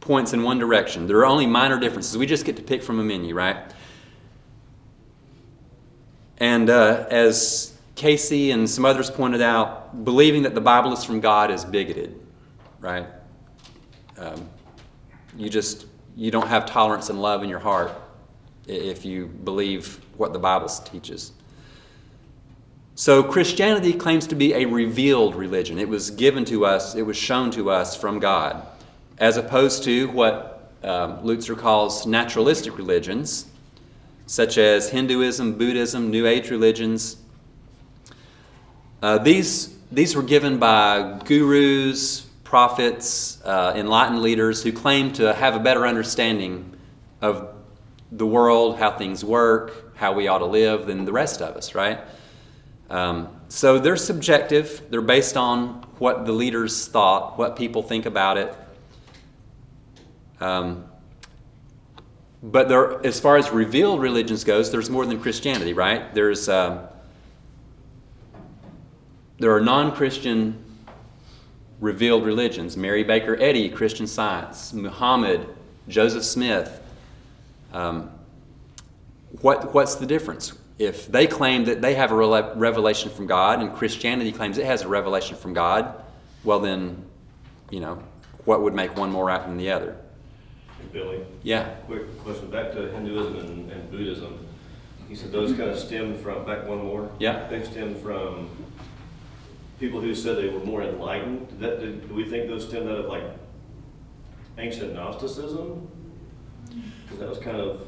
points 0.01 0.33
in 0.33 0.43
one 0.43 0.59
direction. 0.59 1.07
There 1.07 1.17
are 1.17 1.25
only 1.25 1.47
minor 1.47 1.79
differences. 1.79 2.17
We 2.17 2.25
just 2.25 2.45
get 2.45 2.57
to 2.57 2.63
pick 2.63 2.83
from 2.83 2.99
a 2.99 3.03
menu, 3.03 3.33
right? 3.33 3.57
And 6.37 6.69
uh, 6.69 7.07
as 7.09 7.77
Casey 7.95 8.51
and 8.51 8.69
some 8.69 8.85
others 8.85 9.09
pointed 9.09 9.41
out, 9.41 10.03
believing 10.03 10.43
that 10.43 10.53
the 10.53 10.61
Bible 10.61 10.93
is 10.93 11.03
from 11.03 11.21
God 11.21 11.49
is 11.49 11.63
bigoted, 11.63 12.19
right? 12.79 13.07
Um, 14.17 14.49
you 15.37 15.49
just 15.49 15.87
you 16.15 16.31
don't 16.31 16.47
have 16.47 16.65
tolerance 16.65 17.09
and 17.09 17.21
love 17.21 17.43
in 17.43 17.49
your 17.49 17.59
heart 17.59 17.91
if 18.67 19.05
you 19.05 19.27
believe 19.27 19.99
what 20.17 20.33
the 20.33 20.39
Bible 20.39 20.67
teaches. 20.67 21.33
So 22.97 23.21
Christianity 23.21 23.91
claims 23.91 24.25
to 24.27 24.35
be 24.35 24.53
a 24.53 24.63
revealed 24.63 25.35
religion. 25.35 25.77
It 25.79 25.89
was 25.89 26.11
given 26.11 26.45
to 26.45 26.65
us, 26.65 26.95
it 26.95 27.01
was 27.01 27.17
shown 27.17 27.51
to 27.51 27.69
us 27.69 27.93
from 27.93 28.19
God, 28.19 28.65
as 29.17 29.35
opposed 29.35 29.83
to 29.83 30.07
what 30.11 30.71
um, 30.81 31.17
Lutzer 31.17 31.57
calls 31.57 32.07
naturalistic 32.07 32.77
religions, 32.77 33.47
such 34.27 34.57
as 34.57 34.89
Hinduism, 34.89 35.57
Buddhism, 35.57 36.09
New 36.09 36.25
Age 36.25 36.49
religions. 36.49 37.17
Uh, 39.01 39.17
these, 39.17 39.75
these 39.91 40.15
were 40.15 40.23
given 40.23 40.57
by 40.57 41.19
gurus, 41.25 42.21
prophets, 42.45 43.43
uh, 43.43 43.73
enlightened 43.75 44.21
leaders 44.21 44.63
who 44.63 44.71
claim 44.71 45.11
to 45.13 45.33
have 45.33 45.53
a 45.53 45.59
better 45.59 45.85
understanding 45.85 46.77
of 47.21 47.55
the 48.13 48.25
world, 48.25 48.79
how 48.79 48.91
things 48.91 49.25
work, 49.25 49.93
how 49.97 50.13
we 50.13 50.29
ought 50.29 50.37
to 50.37 50.45
live 50.45 50.85
than 50.85 51.03
the 51.03 51.11
rest 51.11 51.41
of 51.41 51.57
us, 51.57 51.75
right? 51.75 51.99
Um, 52.89 53.29
so 53.47 53.79
they're 53.79 53.97
subjective. 53.97 54.83
They're 54.89 55.01
based 55.01 55.37
on 55.37 55.85
what 55.97 56.25
the 56.25 56.31
leaders 56.31 56.87
thought, 56.87 57.37
what 57.37 57.55
people 57.55 57.81
think 57.81 58.05
about 58.05 58.37
it. 58.37 58.55
Um, 60.39 60.85
but 62.43 62.69
there, 62.69 63.05
as 63.05 63.19
far 63.19 63.37
as 63.37 63.49
revealed 63.49 64.01
religions 64.01 64.43
goes, 64.43 64.71
there's 64.71 64.89
more 64.89 65.05
than 65.05 65.19
Christianity, 65.19 65.73
right? 65.73 66.13
There's 66.13 66.47
uh, 66.47 66.91
there 69.39 69.53
are 69.53 69.61
non-Christian 69.61 70.63
revealed 71.79 72.25
religions. 72.25 72.77
Mary 72.77 73.03
Baker 73.03 73.35
Eddy, 73.39 73.69
Christian 73.69 74.07
Science. 74.07 74.73
Muhammad, 74.73 75.47
Joseph 75.87 76.23
Smith. 76.23 76.81
Um, 77.73 78.11
what, 79.41 79.73
what's 79.73 79.95
the 79.95 80.05
difference? 80.05 80.53
If 80.77 81.09
they 81.09 81.25
claim 81.25 81.65
that 81.65 81.81
they 81.81 81.95
have 81.95 82.11
a 82.11 82.53
revelation 82.55 83.09
from 83.09 83.27
God 83.27 83.61
and 83.61 83.73
Christianity 83.73 84.31
claims 84.31 84.57
it 84.57 84.65
has 84.65 84.81
a 84.81 84.87
revelation 84.87 85.37
from 85.37 85.53
God, 85.53 86.03
well, 86.43 86.59
then, 86.59 87.05
you 87.69 87.79
know, 87.79 88.03
what 88.43 88.61
would 88.61 88.73
make 88.73 88.95
one 88.97 89.11
more 89.11 89.25
right 89.25 89.41
than 89.41 89.57
the 89.57 89.71
other? 89.71 89.97
Billy? 90.91 91.25
Yeah. 91.43 91.75
Quick 91.87 92.17
question 92.23 92.49
back 92.49 92.71
to 92.73 92.91
Hinduism 92.91 93.37
and, 93.37 93.71
and 93.71 93.91
Buddhism. 93.91 94.45
You 95.09 95.15
said 95.15 95.31
those 95.31 95.51
kind 95.51 95.69
of 95.69 95.79
stem 95.79 96.17
from, 96.17 96.45
back 96.45 96.67
one 96.67 96.83
more? 96.83 97.09
Yeah. 97.19 97.47
They 97.47 97.63
stemmed 97.63 97.97
from 97.97 98.49
people 99.79 100.01
who 100.01 100.13
said 100.13 100.37
they 100.37 100.49
were 100.49 100.59
more 100.59 100.83
enlightened. 100.83 101.47
Did 101.49 101.59
that, 101.59 101.79
did, 101.79 102.07
do 102.07 102.13
we 102.13 102.25
think 102.29 102.47
those 102.47 102.67
stemmed 102.67 102.89
out 102.89 102.99
of 102.99 103.05
like 103.05 103.23
ancient 104.57 104.93
Gnosticism? 104.93 105.87
Because 107.03 107.19
that 107.19 107.29
was 107.29 107.39
kind 107.39 107.57
of 107.57 107.81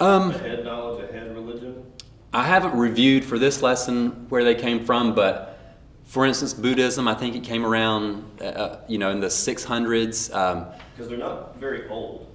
Um, 0.00 0.30
a 0.30 0.38
head 0.38 0.64
knowledge, 0.64 1.08
a 1.08 1.12
head 1.12 1.34
religion. 1.34 1.84
I 2.34 2.42
haven't 2.42 2.76
reviewed 2.76 3.24
for 3.24 3.38
this 3.38 3.62
lesson 3.62 4.26
where 4.28 4.42
they 4.42 4.56
came 4.56 4.84
from, 4.84 5.14
but 5.14 5.56
for 6.04 6.26
instance, 6.26 6.52
Buddhism, 6.52 7.06
I 7.06 7.14
think 7.14 7.36
it 7.36 7.44
came 7.44 7.64
around, 7.64 8.40
uh, 8.42 8.78
you 8.88 8.98
know, 8.98 9.10
in 9.10 9.20
the 9.20 9.28
600s. 9.28 10.34
Um, 10.34 10.66
Because 10.92 11.08
they're 11.08 11.16
not 11.16 11.56
very 11.58 11.88
old, 11.88 12.26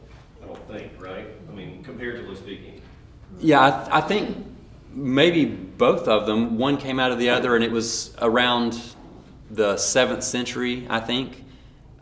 I 0.42 0.48
don't 0.48 0.68
think, 0.70 0.94
right? 1.00 1.28
I 1.50 1.54
mean, 1.54 1.84
comparatively 1.84 2.36
speaking. 2.38 2.82
yeah, 3.40 3.60
I, 3.60 3.98
I 3.98 4.02
think 4.02 4.38
maybe 4.94 5.44
both 5.46 6.08
of 6.08 6.26
them. 6.26 6.58
One 6.58 6.78
came 6.78 6.98
out 6.98 7.12
of 7.12 7.20
the 7.20 7.30
other, 7.30 7.56
and 7.56 7.64
it 7.64 7.72
was 7.72 8.16
around 8.22 8.82
the 9.52 9.76
seventh 9.76 10.24
century, 10.24 10.88
I 10.90 11.02
think. 11.02 11.44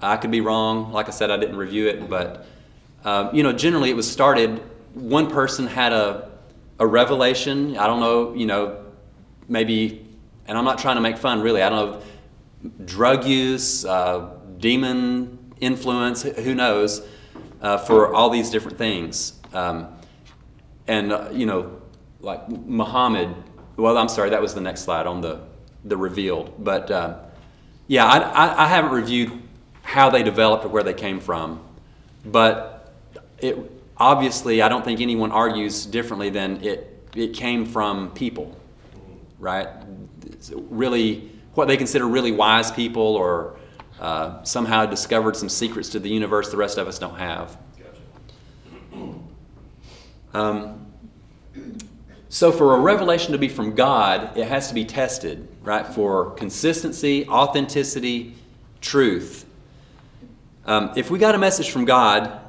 I 0.01 0.17
could 0.17 0.31
be 0.31 0.41
wrong. 0.41 0.91
Like 0.91 1.07
I 1.07 1.11
said, 1.11 1.31
I 1.31 1.37
didn't 1.37 1.57
review 1.57 1.87
it, 1.87 2.07
but 2.07 2.45
um, 3.03 3.33
you 3.33 3.41
know, 3.41 3.53
generally 3.53 3.89
it 3.89 3.95
was 3.95 4.09
started. 4.09 4.61
One 4.93 5.29
person 5.31 5.65
had 5.65 5.93
a 5.93 6.26
a 6.79 6.87
revelation. 6.87 7.77
I 7.77 7.87
don't 7.87 7.99
know, 7.99 8.33
you 8.33 8.45
know, 8.45 8.85
maybe, 9.47 10.05
and 10.47 10.57
I'm 10.57 10.65
not 10.65 10.79
trying 10.79 10.95
to 10.95 11.01
make 11.01 11.17
fun, 11.17 11.41
really. 11.41 11.61
I 11.61 11.69
don't 11.69 11.91
know, 11.91 12.01
drug 12.85 13.25
use, 13.25 13.85
uh, 13.85 14.35
demon 14.57 15.53
influence, 15.59 16.23
who 16.23 16.55
knows, 16.55 17.01
uh, 17.61 17.77
for 17.77 18.13
all 18.13 18.29
these 18.29 18.49
different 18.49 18.77
things. 18.77 19.33
Um, 19.53 19.87
and 20.87 21.11
uh, 21.11 21.29
you 21.31 21.45
know, 21.45 21.81
like 22.21 22.47
Muhammad. 22.49 23.35
Well, 23.75 23.97
I'm 23.97 24.09
sorry, 24.09 24.31
that 24.31 24.41
was 24.41 24.53
the 24.53 24.61
next 24.61 24.81
slide 24.81 25.05
on 25.05 25.21
the 25.21 25.41
the 25.83 25.97
revealed. 25.97 26.53
But 26.63 26.89
uh, 26.91 27.19
yeah, 27.87 28.05
I, 28.05 28.17
I, 28.19 28.63
I, 28.63 28.67
haven't 28.67 28.91
reviewed 28.91 29.41
how 29.83 30.09
they 30.09 30.23
developed 30.23 30.65
or 30.65 30.69
where 30.69 30.83
they 30.83 30.93
came 30.93 31.19
from. 31.19 31.61
But 32.25 32.93
it 33.39 33.76
obviously, 33.99 34.61
I 34.61 34.69
don't 34.69 34.83
think 34.83 35.01
anyone 35.01 35.31
argues 35.31 35.85
differently 35.85 36.29
than 36.29 36.63
it 36.63 36.93
it 37.15 37.33
came 37.33 37.65
from 37.65 38.11
people, 38.11 38.55
right? 39.39 39.67
Really, 40.51 41.31
what 41.53 41.67
they 41.67 41.77
consider 41.77 42.07
really 42.07 42.31
wise 42.31 42.71
people, 42.71 43.15
or 43.15 43.57
uh, 43.99 44.43
somehow 44.43 44.85
discovered 44.85 45.35
some 45.35 45.49
secrets 45.49 45.89
to 45.89 45.99
the 45.99 46.09
universe 46.09 46.51
the 46.51 46.57
rest 46.57 46.77
of 46.77 46.87
us 46.87 46.99
don't 46.99 47.17
have. 47.17 47.57
Um, 50.33 50.85
so, 52.29 52.51
for 52.51 52.75
a 52.75 52.79
revelation 52.79 53.31
to 53.31 53.37
be 53.37 53.47
from 53.47 53.73
God, 53.73 54.37
it 54.37 54.47
has 54.47 54.67
to 54.67 54.73
be 54.73 54.85
tested, 54.85 55.47
right? 55.63 55.87
For 55.87 56.31
consistency, 56.31 57.27
authenticity, 57.27 58.35
truth. 58.81 59.45
Um, 60.65 60.91
if 60.97 61.09
we 61.09 61.17
got 61.17 61.33
a 61.33 61.37
message 61.37 61.71
from 61.71 61.85
God, 61.85 62.41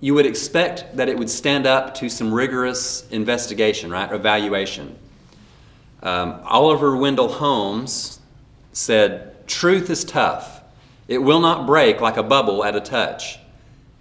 you 0.00 0.14
would 0.14 0.26
expect 0.26 0.96
that 0.96 1.08
it 1.08 1.18
would 1.18 1.30
stand 1.30 1.66
up 1.66 1.94
to 1.96 2.08
some 2.08 2.32
rigorous 2.32 3.08
investigation, 3.10 3.90
right? 3.90 4.10
Evaluation. 4.10 4.96
Um, 6.02 6.40
Oliver 6.44 6.96
Wendell 6.96 7.28
Holmes 7.28 8.20
said, 8.72 9.46
Truth 9.46 9.90
is 9.90 10.04
tough. 10.04 10.62
It 11.06 11.18
will 11.18 11.40
not 11.40 11.66
break 11.66 12.00
like 12.00 12.16
a 12.16 12.22
bubble 12.22 12.64
at 12.64 12.76
a 12.76 12.80
touch. 12.80 13.38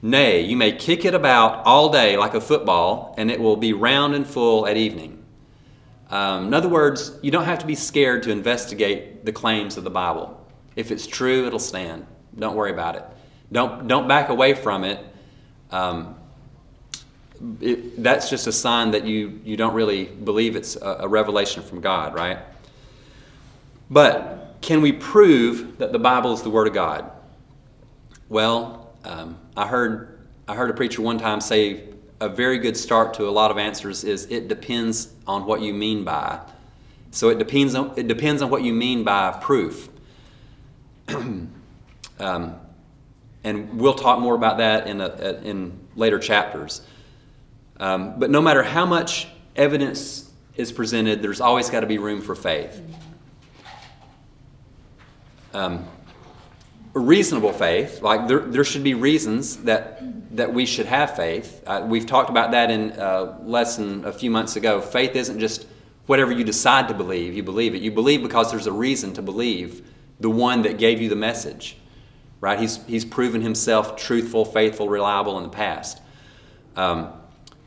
Nay, 0.01 0.41
you 0.41 0.55
may 0.55 0.71
kick 0.71 1.03
it 1.03 1.13
about 1.13 1.65
all 1.65 1.89
day 1.89 2.15
like 2.15 2.33
a 2.33 2.39
football, 2.39 3.13
and 3.17 3.29
it 3.29 3.39
will 3.39 3.57
be 3.57 3.73
round 3.73 4.15
and 4.15 4.25
full 4.25 4.65
at 4.65 4.77
evening. 4.77 5.21
Um, 6.09 6.47
in 6.47 6.53
other 6.53 6.69
words, 6.69 7.17
you 7.21 7.31
don't 7.31 7.43
have 7.43 7.59
to 7.59 7.67
be 7.67 7.75
scared 7.75 8.23
to 8.23 8.31
investigate 8.31 9.25
the 9.25 9.33
claims 9.33 9.75
of 9.75 9.83
the 9.83 9.89
Bible. 9.89 10.47
If 10.75 10.91
it's 10.91 11.05
true, 11.05 11.45
it'll 11.45 11.59
stand. 11.59 12.05
Don't 12.37 12.55
worry 12.55 12.71
about 12.71 12.95
it. 12.95 13.03
Don't, 13.51 13.87
don't 13.87 14.07
back 14.07 14.29
away 14.29 14.53
from 14.53 14.85
it. 14.85 15.03
Um, 15.71 16.15
it, 17.61 18.01
that's 18.03 18.29
just 18.29 18.47
a 18.47 18.51
sign 18.51 18.91
that 18.91 19.05
you, 19.05 19.39
you 19.45 19.55
don't 19.55 19.73
really 19.73 20.05
believe 20.05 20.55
it's 20.55 20.75
a, 20.75 20.97
a 21.01 21.07
revelation 21.07 21.63
from 21.63 21.79
God, 21.79 22.13
right? 22.13 22.39
But 23.89 24.57
can 24.61 24.81
we 24.81 24.91
prove 24.91 25.77
that 25.77 25.91
the 25.91 25.99
Bible 25.99 26.33
is 26.33 26.41
the 26.41 26.49
Word 26.49 26.67
of 26.67 26.73
God? 26.73 27.11
Well, 28.27 28.93
um, 29.03 29.37
I 29.55 29.67
heard 29.67 30.19
I 30.47 30.55
heard 30.55 30.69
a 30.69 30.73
preacher 30.73 31.01
one 31.01 31.19
time 31.19 31.41
say 31.41 31.83
a 32.19 32.27
very 32.27 32.57
good 32.57 32.75
start 32.75 33.13
to 33.15 33.27
a 33.27 33.31
lot 33.31 33.51
of 33.51 33.57
answers 33.57 34.03
is 34.03 34.25
it 34.31 34.47
depends 34.47 35.13
on 35.25 35.45
what 35.45 35.61
you 35.61 35.73
mean 35.73 36.03
by. 36.03 36.39
So 37.11 37.29
it 37.29 37.39
depends 37.39 37.75
on 37.75 37.93
it 37.95 38.07
depends 38.07 38.41
on 38.41 38.49
what 38.49 38.63
you 38.63 38.73
mean 38.73 39.03
by 39.03 39.31
proof. 39.41 39.89
um, 41.07 41.49
and 43.43 43.79
we'll 43.79 43.93
talk 43.93 44.19
more 44.19 44.35
about 44.35 44.57
that 44.57 44.87
in, 44.87 45.01
a, 45.01 45.41
in 45.43 45.79
later 45.95 46.19
chapters. 46.19 46.81
Um, 47.79 48.19
but 48.19 48.29
no 48.29 48.41
matter 48.41 48.63
how 48.63 48.85
much 48.85 49.27
evidence 49.55 50.29
is 50.55 50.71
presented, 50.71 51.21
there's 51.21 51.39
always 51.39 51.69
got 51.69 51.79
to 51.81 51.87
be 51.87 51.97
room 51.97 52.21
for 52.21 52.35
faith. 52.35 52.81
Um, 55.53 55.87
reasonable 56.93 57.53
faith, 57.53 58.01
like 58.01 58.27
there, 58.27 58.39
there 58.39 58.63
should 58.63 58.83
be 58.83 58.93
reasons 58.93 59.57
that, 59.63 60.35
that 60.35 60.53
we 60.53 60.65
should 60.65 60.85
have 60.85 61.15
faith. 61.15 61.63
Uh, 61.65 61.85
we've 61.87 62.05
talked 62.05 62.29
about 62.29 62.51
that 62.51 62.69
in 62.69 62.91
a 62.91 62.93
uh, 62.93 63.37
lesson 63.43 64.05
a 64.05 64.11
few 64.11 64.29
months 64.29 64.55
ago. 64.55 64.81
Faith 64.81 65.15
isn't 65.15 65.39
just 65.39 65.65
whatever 66.05 66.31
you 66.31 66.43
decide 66.43 66.87
to 66.87 66.93
believe, 66.93 67.35
you 67.35 67.43
believe 67.43 67.75
it. 67.75 67.81
You 67.81 67.91
believe 67.91 68.21
because 68.21 68.51
there's 68.51 68.67
a 68.67 68.71
reason 68.71 69.13
to 69.13 69.21
believe 69.21 69.87
the 70.19 70.29
one 70.29 70.63
that 70.63 70.77
gave 70.77 70.99
you 70.99 71.07
the 71.07 71.15
message, 71.15 71.77
right? 72.41 72.59
He's, 72.59 72.83
he's 72.85 73.05
proven 73.05 73.41
himself 73.41 73.95
truthful, 73.95 74.45
faithful, 74.45 74.89
reliable 74.89 75.37
in 75.37 75.43
the 75.43 75.49
past. 75.49 76.01
Um, 76.75 77.13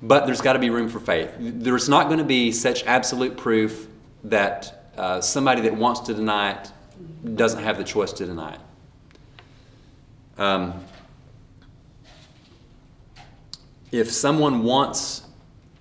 but 0.01 0.27
there's 0.27 0.41
got 0.41 0.55
to 0.55 0.59
be 0.59 0.71
room 0.71 0.89
for 0.89 1.01
faith. 1.01 1.31
There's 1.39 1.89
not 1.89 2.07
going 2.07 2.19
to 2.19 2.25
be 2.25 2.51
such 2.53 2.85
absolute 2.85 3.37
proof 3.37 3.87
that 4.25 4.91
uh, 4.97 5.21
somebody 5.21 5.63
that 5.63 5.75
wants 5.75 6.01
to 6.01 6.15
deny 6.15 6.53
it 6.53 6.71
doesn't 7.37 7.63
have 7.63 7.79
the 7.79 7.85
choice 7.85 8.13
to 8.15 8.27
deny 8.27 8.55
it. 8.55 8.61
Um, 10.41 10.85
if 13.93 14.11
someone 14.11 14.65
wants 14.65 15.23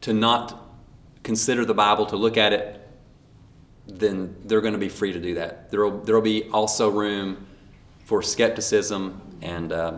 to 0.02 0.14
not 0.14 0.62
consider 1.24 1.66
the 1.66 1.74
Bible, 1.74 2.06
to 2.08 2.16
look 2.16 2.38
at 2.38 2.54
it, 2.54 2.78
then 3.88 4.36
they're 4.46 4.62
going 4.62 4.74
to 4.74 4.80
be 4.80 4.90
free 4.90 5.14
to 5.14 5.20
do 5.20 5.36
that. 5.36 5.72
There 5.72 5.88
will, 5.88 6.22
be 6.22 6.50
also 6.50 6.90
room 6.90 7.48
for 8.12 8.22
skepticism 8.22 9.22
and 9.41 9.72
uh, 9.72 9.98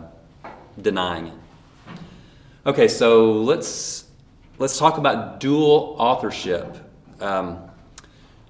denying 0.80 1.26
it. 1.26 1.34
Okay, 2.64 2.86
so 2.86 3.32
let's 3.32 4.04
let's 4.58 4.78
talk 4.78 4.98
about 4.98 5.40
dual 5.40 5.96
authorship. 5.98 6.76
Um, 7.20 7.58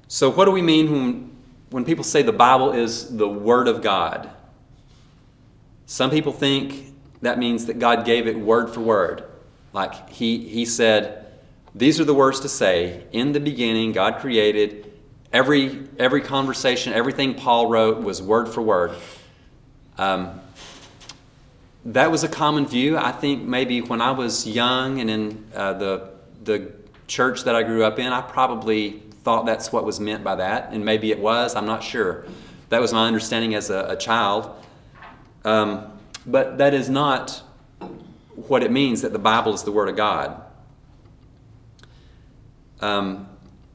so, 0.07 0.31
what 0.31 0.45
do 0.45 0.51
we 0.51 0.61
mean 0.61 0.93
when 0.93 1.37
when 1.71 1.87
people 1.87 2.05
say 2.05 2.21
the 2.21 2.31
Bible 2.31 2.73
is 2.73 3.17
the 3.17 3.27
Word 3.27 3.67
of 3.67 3.81
God? 3.81 4.29
Some 5.87 6.11
people 6.11 6.35
think 6.35 6.93
that 7.23 7.39
means 7.39 7.65
that 7.65 7.79
God 7.79 8.05
gave 8.05 8.27
it 8.27 8.39
word 8.39 8.69
for 8.69 8.81
word. 8.81 9.25
Like 9.73 10.11
he, 10.11 10.47
he 10.47 10.67
said, 10.67 11.27
These 11.75 11.99
are 12.01 12.05
the 12.05 12.15
words 12.15 12.41
to 12.41 12.51
say. 12.51 13.05
In 13.13 13.33
the 13.33 13.41
beginning, 13.41 13.93
God 13.93 14.17
created. 14.17 14.93
Every, 15.33 15.89
every 15.99 16.21
conversation, 16.21 16.93
everything 16.93 17.33
Paul 17.33 17.71
wrote 17.71 18.03
was 18.03 18.21
word 18.21 18.51
for 18.51 18.61
word. 18.61 18.95
Um, 19.99 20.41
that 21.85 22.11
was 22.11 22.25
a 22.25 22.29
common 22.29 22.67
view. 22.67 22.97
I 22.97 23.13
think 23.13 23.43
maybe 23.43 23.81
when 23.81 24.01
I 24.01 24.13
was 24.13 24.47
young 24.47 25.01
and 25.01 25.11
in 25.11 25.45
uh, 25.55 25.75
the, 25.75 26.11
the 26.43 26.73
church 27.07 27.45
that 27.45 27.55
I 27.55 27.63
grew 27.63 27.85
up 27.85 27.99
in, 27.99 28.13
I 28.13 28.23
probably 28.23 29.03
thought 29.23 29.47
that's 29.47 29.73
what 29.73 29.85
was 29.85 30.01
meant 30.01 30.25
by 30.25 30.37
that. 30.37 30.73
And 30.73 30.85
maybe 30.85 31.11
it 31.11 31.19
was, 31.19 31.55
I'm 31.55 31.67
not 31.67 31.83
sure. 31.83 32.25
That 32.71 32.81
was 32.81 32.93
my 32.93 33.07
understanding 33.07 33.55
as 33.55 33.71
a, 33.71 33.87
a 33.91 33.97
child. 33.97 34.51
Um, 35.45 35.93
but 36.27 36.59
that 36.59 36.73
is 36.73 36.89
not 36.89 37.43
what 38.35 38.63
it 38.63 38.71
means 38.73 39.03
that 39.03 39.13
the 39.13 39.19
Bible 39.19 39.53
is 39.55 39.63
the 39.63 39.73
Word 39.73 39.89
of 39.89 39.97
God. 39.97 40.43
Um, 42.81 43.29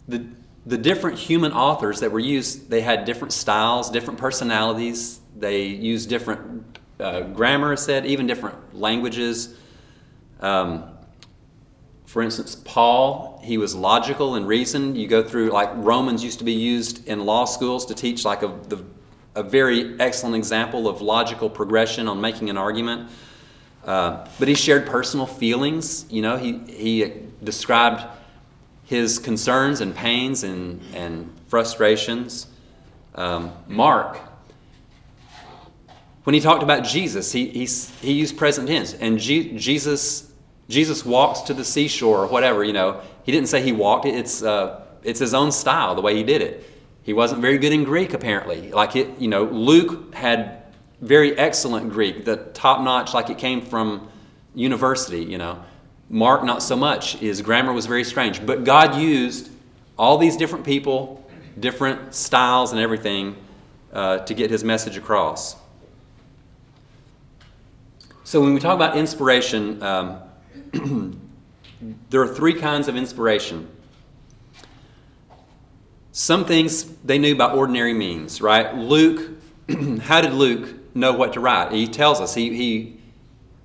the, 0.07 0.25
the 0.65 0.77
different 0.77 1.17
human 1.17 1.51
authors 1.51 1.99
that 1.99 2.11
were 2.11 2.19
used, 2.19 2.69
they 2.69 2.81
had 2.81 3.05
different 3.05 3.33
styles, 3.33 3.89
different 3.89 4.19
personalities. 4.19 5.18
They 5.39 5.63
use 5.63 6.05
different 6.05 6.79
uh, 6.99 7.21
grammar, 7.21 7.75
said, 7.75 8.05
even 8.05 8.27
different 8.27 8.75
languages. 8.75 9.55
Um, 10.41 10.83
for 12.05 12.21
instance, 12.21 12.55
Paul, 12.55 13.39
he 13.43 13.57
was 13.57 13.73
logical 13.73 14.35
and 14.35 14.47
reasoned. 14.47 14.97
You 14.97 15.07
go 15.07 15.23
through, 15.23 15.51
like, 15.51 15.69
Romans 15.75 16.23
used 16.23 16.39
to 16.39 16.45
be 16.45 16.53
used 16.53 17.07
in 17.07 17.25
law 17.25 17.45
schools 17.45 17.85
to 17.85 17.93
teach, 17.93 18.25
like, 18.25 18.43
a, 18.43 18.47
the 18.67 18.83
a 19.35 19.43
very 19.43 19.97
excellent 19.99 20.35
example 20.35 20.87
of 20.87 21.01
logical 21.01 21.49
progression 21.49 22.07
on 22.07 22.19
making 22.19 22.49
an 22.49 22.57
argument. 22.57 23.09
Uh, 23.85 24.27
but 24.39 24.47
he 24.47 24.55
shared 24.55 24.85
personal 24.85 25.25
feelings. 25.25 26.05
You 26.09 26.21
know, 26.21 26.35
he, 26.35 26.57
he 26.67 27.13
described 27.43 28.03
his 28.83 29.19
concerns 29.19 29.81
and 29.81 29.95
pains 29.95 30.43
and, 30.43 30.81
and 30.93 31.31
frustrations. 31.47 32.47
Um, 33.15 33.53
Mark, 33.67 34.19
when 36.23 36.33
he 36.33 36.39
talked 36.39 36.63
about 36.63 36.83
Jesus, 36.83 37.31
he, 37.31 37.47
he, 37.47 37.65
he 38.01 38.13
used 38.13 38.37
present 38.37 38.67
tense. 38.67 38.93
And 38.93 39.19
Jesus, 39.19 40.31
Jesus 40.67 41.05
walks 41.05 41.41
to 41.41 41.53
the 41.53 41.63
seashore 41.63 42.19
or 42.19 42.27
whatever, 42.27 42.63
you 42.63 42.73
know. 42.73 43.01
He 43.23 43.31
didn't 43.31 43.49
say 43.49 43.61
he 43.61 43.71
walked, 43.71 44.05
it's, 44.05 44.43
uh, 44.43 44.85
it's 45.03 45.19
his 45.19 45.33
own 45.33 45.51
style, 45.51 45.95
the 45.95 46.01
way 46.01 46.15
he 46.15 46.23
did 46.23 46.41
it. 46.41 46.65
He 47.03 47.13
wasn't 47.13 47.41
very 47.41 47.57
good 47.57 47.73
in 47.73 47.83
Greek, 47.83 48.13
apparently. 48.13 48.71
Like 48.71 48.95
it, 48.95 49.17
you 49.19 49.27
know, 49.27 49.43
Luke 49.45 50.13
had 50.13 50.63
very 51.01 51.37
excellent 51.37 51.89
Greek, 51.89 52.25
the 52.25 52.35
top 52.53 52.81
notch, 52.81 53.13
like 53.13 53.29
it 53.29 53.37
came 53.37 53.61
from 53.61 54.09
university, 54.53 55.23
you 55.23 55.37
know. 55.37 55.63
Mark, 56.09 56.43
not 56.43 56.61
so 56.63 56.75
much. 56.75 57.15
His 57.17 57.41
grammar 57.41 57.71
was 57.71 57.85
very 57.85 58.03
strange. 58.03 58.45
But 58.45 58.63
God 58.63 58.99
used 58.99 59.49
all 59.97 60.17
these 60.17 60.35
different 60.37 60.65
people, 60.65 61.29
different 61.59 62.15
styles, 62.15 62.71
and 62.71 62.81
everything 62.81 63.35
uh, 63.93 64.19
to 64.19 64.33
get 64.33 64.49
his 64.49 64.63
message 64.63 64.97
across. 64.97 65.55
So 68.29 68.39
when 68.39 68.53
we 68.53 68.59
talk 68.59 68.75
about 68.75 68.95
inspiration, 68.95 69.81
um, 69.81 70.21
there 72.11 72.21
are 72.21 72.27
three 72.27 72.53
kinds 72.53 72.87
of 72.87 72.95
inspiration. 72.95 73.67
Some 76.11 76.45
things 76.45 76.83
they 77.03 77.17
knew 77.17 77.35
by 77.35 77.51
ordinary 77.51 77.95
means, 77.95 78.39
right? 78.39 78.75
Luke, 78.75 79.31
how 80.01 80.21
did 80.21 80.33
Luke 80.33 80.95
know 80.95 81.11
what 81.11 81.33
to 81.33 81.39
write? 81.39 81.71
He 81.71 81.87
tells 81.87 82.21
us 82.21 82.35
he, 82.35 82.55
he 82.55 82.99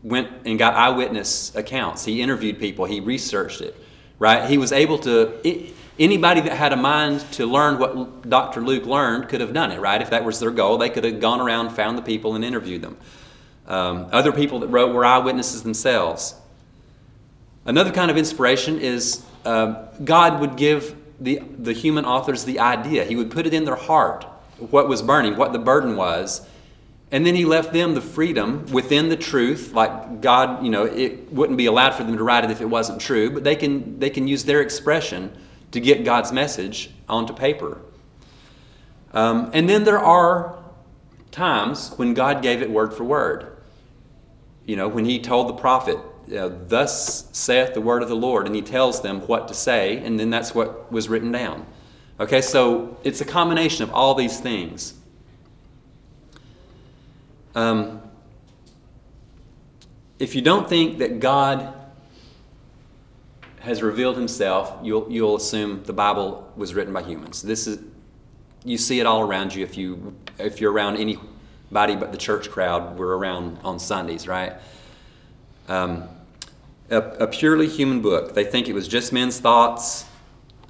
went 0.03 0.31
and 0.46 0.59
got 0.59 0.72
eyewitness 0.72 1.55
accounts. 1.55 2.07
He 2.07 2.22
interviewed 2.22 2.59
people, 2.59 2.87
he 2.87 3.00
researched 3.00 3.61
it, 3.61 3.77
right? 4.18 4.48
He 4.48 4.57
was 4.57 4.72
able 4.72 4.96
to, 5.00 5.46
it, 5.46 5.74
anybody 5.98 6.40
that 6.40 6.57
had 6.57 6.72
a 6.72 6.77
mind 6.77 7.20
to 7.33 7.44
learn 7.44 7.79
what 7.79 8.31
Dr. 8.31 8.62
Luke 8.62 8.87
learned 8.87 9.29
could 9.29 9.42
have 9.42 9.53
done 9.53 9.72
it, 9.72 9.81
right? 9.81 10.00
If 10.00 10.09
that 10.09 10.24
was 10.24 10.40
their 10.40 10.50
goal, 10.50 10.79
they 10.79 10.88
could 10.88 11.05
have 11.05 11.20
gone 11.20 11.42
around, 11.42 11.68
found 11.72 11.98
the 11.98 12.03
people, 12.03 12.35
and 12.35 12.42
interviewed 12.42 12.81
them. 12.81 12.96
Um, 13.66 14.09
other 14.12 14.33
people 14.33 14.61
that 14.61 14.68
wrote 14.68 14.94
were 14.94 15.05
eyewitnesses 15.05 15.62
themselves. 15.62 16.35
Another 17.64 17.90
kind 17.90 18.11
of 18.11 18.16
inspiration 18.16 18.79
is 18.79 19.24
uh, 19.44 19.87
God 20.05 20.40
would 20.40 20.57
give 20.57 20.96
the, 21.20 21.40
the 21.59 21.72
human 21.72 22.05
authors 22.05 22.44
the 22.44 22.61
idea. 22.61 23.05
He 23.05 23.16
would 23.16 23.31
put 23.31 23.46
it 23.46 23.55
in 23.55 23.64
their 23.64 23.77
heart 23.77 24.24
what 24.59 24.88
was 24.88 25.03
burning, 25.03 25.37
what 25.37 25.53
the 25.53 25.59
burden 25.59 25.96
was. 25.96 26.46
And 27.11 27.24
then 27.24 27.35
he 27.35 27.44
left 27.44 27.72
them 27.72 27.94
the 27.94 28.00
freedom 28.00 28.66
within 28.72 29.09
the 29.09 29.16
truth. 29.16 29.72
Like 29.72 30.20
God, 30.20 30.64
you 30.64 30.70
know, 30.70 30.85
it 30.85 31.33
wouldn't 31.33 31.59
be 31.59 31.66
allowed 31.66 31.94
for 31.94 32.05
them 32.05 32.16
to 32.16 32.22
write 32.22 32.44
it 32.44 32.50
if 32.50 32.61
it 32.61 32.66
wasn't 32.66 33.00
true, 33.00 33.31
but 33.31 33.44
they 33.44 33.57
can, 33.57 33.98
they 33.98 34.11
can 34.11 34.27
use 34.27 34.44
their 34.44 34.61
expression 34.61 35.37
to 35.70 35.81
get 35.81 36.05
God's 36.05 36.33
message 36.33 36.90
onto 37.09 37.33
paper. 37.33 37.81
Um, 39.12 39.50
and 39.53 39.68
then 39.68 39.85
there 39.85 39.98
are 39.98 40.59
times 41.31 41.92
when 41.96 42.14
God 42.14 42.42
gave 42.42 42.62
it 42.62 42.70
word 42.70 42.94
for 42.94 43.05
word. 43.05 43.54
You 44.66 44.77
know, 44.77 44.88
when 44.88 45.05
he 45.05 45.18
told 45.18 45.48
the 45.48 45.55
prophet, 45.55 45.98
uh, 46.35 46.50
thus 46.68 47.29
saith 47.37 47.74
the 47.74 47.81
word 47.81 48.03
of 48.03 48.09
the 48.09 48.16
Lord, 48.16 48.46
and 48.46 48.55
he 48.55 48.62
tells 48.62 49.03
them 49.03 49.20
what 49.22 49.48
to 49.48 49.55
say, 49.55 49.98
and 49.98 50.18
then 50.18 50.31
that's 50.31 50.55
what 50.55 50.90
was 50.90 51.09
written 51.09 51.31
down. 51.31 51.66
Okay, 52.18 52.40
so 52.40 52.96
it's 53.05 53.20
a 53.20 53.24
combination 53.24 53.83
of 53.83 53.92
all 53.92 54.14
these 54.14 54.40
things. 54.40 54.94
Um, 57.55 58.00
if 60.18 60.35
you 60.35 60.42
don't 60.42 60.68
think 60.68 60.98
that 60.98 61.20
God 61.20 61.74
has 63.61 63.83
revealed 63.83 64.16
himself, 64.16 64.77
you'll, 64.83 65.11
you'll 65.11 65.37
assume 65.37 65.83
the 65.85 65.92
Bible 65.92 66.53
was 66.57 66.74
written 66.74 66.92
by 66.92 67.03
humans. 67.03 67.42
This 67.42 67.66
is, 67.66 67.81
you 68.64 68.79
see 68.79 69.00
it 69.00 69.07
all 69.07 69.22
around 69.22 69.55
you 69.55 69.64
if, 69.64 69.77
you 69.77 70.14
if 70.38 70.61
you're 70.61 70.72
around 70.72 70.96
anybody 71.70 71.96
but 71.96 72.12
the 72.12 72.18
church 72.18 72.50
crowd. 72.50 72.98
We're 72.98 73.16
around 73.16 73.59
on 73.64 73.79
Sundays, 73.79 74.29
right? 74.29 74.55
Um, 75.68 76.09
a, 76.90 76.98
a 76.98 77.27
purely 77.27 77.68
human 77.68 78.00
book. 78.00 78.35
They 78.35 78.44
think 78.44 78.68
it 78.68 78.74
was 78.74 78.87
just 78.88 79.12
men's 79.12 79.40
thoughts. 79.40 80.05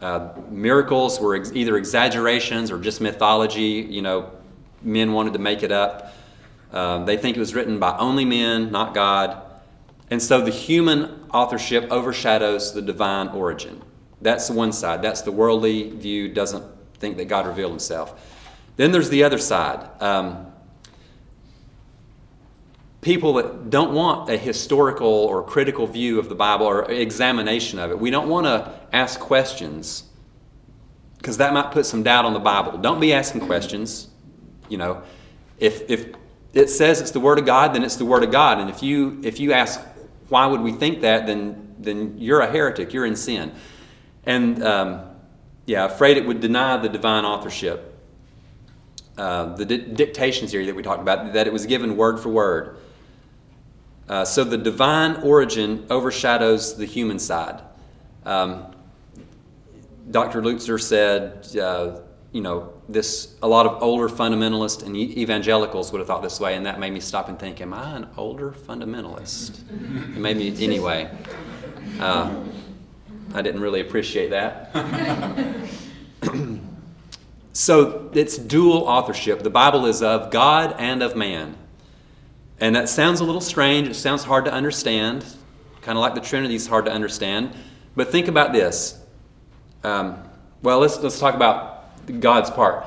Uh, 0.00 0.30
miracles 0.50 1.20
were 1.20 1.36
ex- 1.36 1.52
either 1.54 1.76
exaggerations 1.76 2.70
or 2.70 2.78
just 2.78 3.00
mythology. 3.00 3.86
You 3.88 4.02
know, 4.02 4.30
men 4.82 5.12
wanted 5.12 5.32
to 5.32 5.38
make 5.38 5.62
it 5.62 5.72
up. 5.72 6.14
Um, 6.72 7.06
they 7.06 7.16
think 7.16 7.36
it 7.36 7.40
was 7.40 7.54
written 7.54 7.78
by 7.78 7.96
only 7.98 8.24
men, 8.24 8.70
not 8.70 8.94
God. 8.94 9.42
And 10.10 10.22
so 10.22 10.40
the 10.40 10.50
human 10.50 11.24
authorship 11.32 11.90
overshadows 11.90 12.74
the 12.74 12.82
divine 12.82 13.28
origin. 13.28 13.82
That's 14.20 14.48
the 14.48 14.54
one 14.54 14.72
side. 14.72 15.02
That's 15.02 15.22
the 15.22 15.32
worldly 15.32 15.90
view, 15.90 16.28
doesn't 16.28 16.64
think 16.98 17.16
that 17.18 17.26
God 17.26 17.46
revealed 17.46 17.72
himself. 17.72 18.40
Then 18.76 18.90
there's 18.92 19.08
the 19.08 19.24
other 19.24 19.38
side. 19.38 19.88
Um, 20.00 20.52
people 23.04 23.34
that 23.34 23.68
don't 23.68 23.92
want 23.92 24.30
a 24.30 24.36
historical 24.36 25.06
or 25.06 25.42
critical 25.44 25.86
view 25.86 26.18
of 26.18 26.30
the 26.30 26.34
Bible 26.34 26.64
or 26.64 26.90
examination 26.90 27.78
of 27.78 27.90
it. 27.90 27.98
We 27.98 28.10
don't 28.10 28.30
want 28.30 28.46
to 28.46 28.72
ask 28.92 29.20
questions 29.20 30.04
because 31.18 31.36
that 31.36 31.52
might 31.52 31.70
put 31.70 31.84
some 31.84 32.02
doubt 32.02 32.24
on 32.24 32.32
the 32.32 32.40
Bible. 32.40 32.78
Don't 32.78 33.00
be 33.00 33.12
asking 33.12 33.42
questions. 33.42 34.08
You 34.70 34.78
know, 34.78 35.02
if, 35.58 35.88
if 35.90 36.14
it 36.54 36.70
says 36.70 37.02
it's 37.02 37.10
the 37.10 37.20
Word 37.20 37.38
of 37.38 37.44
God, 37.44 37.74
then 37.74 37.84
it's 37.84 37.96
the 37.96 38.06
Word 38.06 38.24
of 38.24 38.30
God. 38.30 38.58
And 38.58 38.70
if 38.70 38.82
you, 38.82 39.20
if 39.22 39.38
you 39.38 39.52
ask, 39.52 39.80
why 40.30 40.46
would 40.46 40.62
we 40.62 40.72
think 40.72 41.02
that, 41.02 41.26
then, 41.26 41.74
then 41.78 42.16
you're 42.16 42.40
a 42.40 42.50
heretic, 42.50 42.94
you're 42.94 43.06
in 43.06 43.16
sin. 43.16 43.52
And 44.24 44.64
um, 44.64 45.02
yeah, 45.66 45.84
afraid 45.84 46.16
it 46.16 46.24
would 46.26 46.40
deny 46.40 46.78
the 46.78 46.88
divine 46.88 47.26
authorship. 47.26 47.90
Uh, 49.18 49.54
the 49.56 49.66
di- 49.66 49.92
dictations 49.92 50.52
here 50.52 50.64
that 50.64 50.74
we 50.74 50.82
talked 50.82 51.02
about, 51.02 51.34
that 51.34 51.46
it 51.46 51.52
was 51.52 51.66
given 51.66 51.98
word 51.98 52.18
for 52.18 52.30
word. 52.30 52.78
Uh, 54.08 54.24
so 54.24 54.44
the 54.44 54.58
divine 54.58 55.16
origin 55.22 55.86
overshadows 55.90 56.76
the 56.76 56.84
human 56.84 57.18
side. 57.18 57.62
Um, 58.24 58.74
Dr. 60.10 60.42
Lutzer 60.42 60.80
said, 60.80 61.56
uh, 61.56 62.00
you 62.32 62.40
know, 62.40 62.72
this 62.88 63.36
a 63.42 63.48
lot 63.48 63.64
of 63.64 63.82
older 63.82 64.08
fundamentalists 64.08 64.84
and 64.84 64.96
evangelicals 64.96 65.92
would 65.92 66.00
have 66.00 66.06
thought 66.08 66.22
this 66.22 66.40
way, 66.40 66.56
and 66.56 66.66
that 66.66 66.78
made 66.78 66.92
me 66.92 67.00
stop 67.00 67.28
and 67.28 67.38
think, 67.38 67.60
am 67.60 67.72
I 67.72 67.96
an 67.96 68.08
older 68.16 68.50
fundamentalist? 68.50 69.60
it 69.70 70.18
made 70.18 70.36
me 70.36 70.54
anyway. 70.62 71.10
Uh, 71.98 72.44
I 73.34 73.42
didn't 73.42 73.60
really 73.60 73.80
appreciate 73.80 74.30
that. 74.30 74.74
so 77.52 78.10
it's 78.12 78.36
dual 78.36 78.82
authorship. 78.82 79.42
The 79.42 79.50
Bible 79.50 79.86
is 79.86 80.02
of 80.02 80.30
God 80.30 80.74
and 80.78 81.02
of 81.02 81.16
man. 81.16 81.56
And 82.60 82.76
that 82.76 82.88
sounds 82.88 83.20
a 83.20 83.24
little 83.24 83.40
strange. 83.40 83.88
It 83.88 83.94
sounds 83.94 84.24
hard 84.24 84.44
to 84.44 84.52
understand, 84.52 85.24
kind 85.82 85.98
of 85.98 86.02
like 86.02 86.14
the 86.14 86.20
Trinity 86.20 86.54
is 86.54 86.66
hard 86.66 86.84
to 86.84 86.92
understand. 86.92 87.54
But 87.96 88.10
think 88.10 88.28
about 88.28 88.52
this. 88.52 88.98
Um, 89.82 90.22
well, 90.62 90.78
let's, 90.78 90.98
let's 91.00 91.18
talk 91.18 91.34
about 91.34 92.20
God's 92.20 92.50
part. 92.50 92.86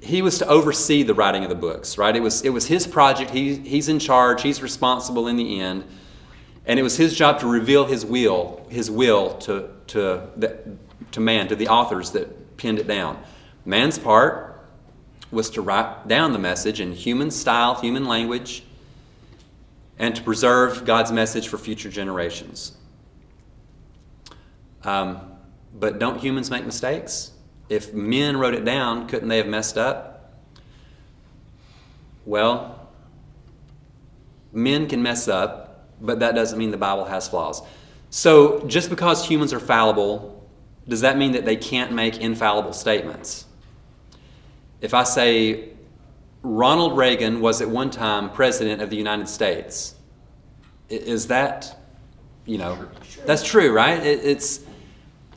He 0.00 0.22
was 0.22 0.38
to 0.38 0.48
oversee 0.48 1.02
the 1.02 1.14
writing 1.14 1.44
of 1.44 1.50
the 1.50 1.54
books, 1.54 1.98
right? 1.98 2.16
It 2.16 2.20
was, 2.20 2.42
it 2.42 2.50
was 2.50 2.66
his 2.66 2.86
project. 2.86 3.30
He, 3.30 3.56
he's 3.56 3.88
in 3.88 3.98
charge. 3.98 4.42
He's 4.42 4.62
responsible 4.62 5.28
in 5.28 5.36
the 5.36 5.60
end. 5.60 5.84
And 6.66 6.80
it 6.80 6.82
was 6.82 6.96
his 6.96 7.14
job 7.14 7.40
to 7.40 7.46
reveal 7.46 7.84
his 7.84 8.04
will, 8.06 8.66
his 8.70 8.90
will 8.90 9.34
to, 9.38 9.70
to, 9.88 10.28
the, 10.36 10.76
to 11.12 11.20
man, 11.20 11.48
to 11.48 11.56
the 11.56 11.68
authors 11.68 12.12
that 12.12 12.56
pinned 12.56 12.78
it 12.78 12.88
down. 12.88 13.22
Man's 13.66 13.98
part 13.98 14.66
was 15.30 15.50
to 15.50 15.60
write 15.60 16.08
down 16.08 16.32
the 16.32 16.38
message 16.38 16.80
in 16.80 16.92
human 16.92 17.30
style, 17.30 17.74
human 17.74 18.06
language, 18.06 18.62
and 19.98 20.14
to 20.16 20.22
preserve 20.22 20.84
God's 20.84 21.12
message 21.12 21.48
for 21.48 21.58
future 21.58 21.88
generations. 21.88 22.76
Um, 24.82 25.20
but 25.74 25.98
don't 25.98 26.18
humans 26.18 26.50
make 26.50 26.64
mistakes? 26.64 27.32
If 27.68 27.94
men 27.94 28.36
wrote 28.36 28.54
it 28.54 28.64
down, 28.64 29.08
couldn't 29.08 29.28
they 29.28 29.38
have 29.38 29.46
messed 29.46 29.78
up? 29.78 30.34
Well, 32.26 32.88
men 34.52 34.88
can 34.88 35.02
mess 35.02 35.28
up, 35.28 35.88
but 36.00 36.20
that 36.20 36.34
doesn't 36.34 36.58
mean 36.58 36.70
the 36.70 36.76
Bible 36.76 37.04
has 37.04 37.28
flaws. 37.28 37.62
So 38.10 38.64
just 38.66 38.90
because 38.90 39.26
humans 39.26 39.52
are 39.52 39.60
fallible, 39.60 40.48
does 40.86 41.00
that 41.00 41.16
mean 41.16 41.32
that 41.32 41.44
they 41.44 41.56
can't 41.56 41.92
make 41.92 42.18
infallible 42.18 42.72
statements? 42.72 43.46
If 44.80 44.94
I 44.94 45.04
say 45.04 45.73
Ronald 46.44 46.96
Reagan 46.96 47.40
was 47.40 47.62
at 47.62 47.68
one 47.68 47.90
time 47.90 48.30
president 48.30 48.82
of 48.82 48.90
the 48.90 48.96
United 48.96 49.28
States. 49.28 49.94
Is 50.90 51.28
that, 51.28 51.80
you 52.44 52.58
know, 52.58 52.86
that's 53.24 53.42
true, 53.42 53.72
right? 53.72 54.04
It, 54.04 54.20
it's, 54.22 54.60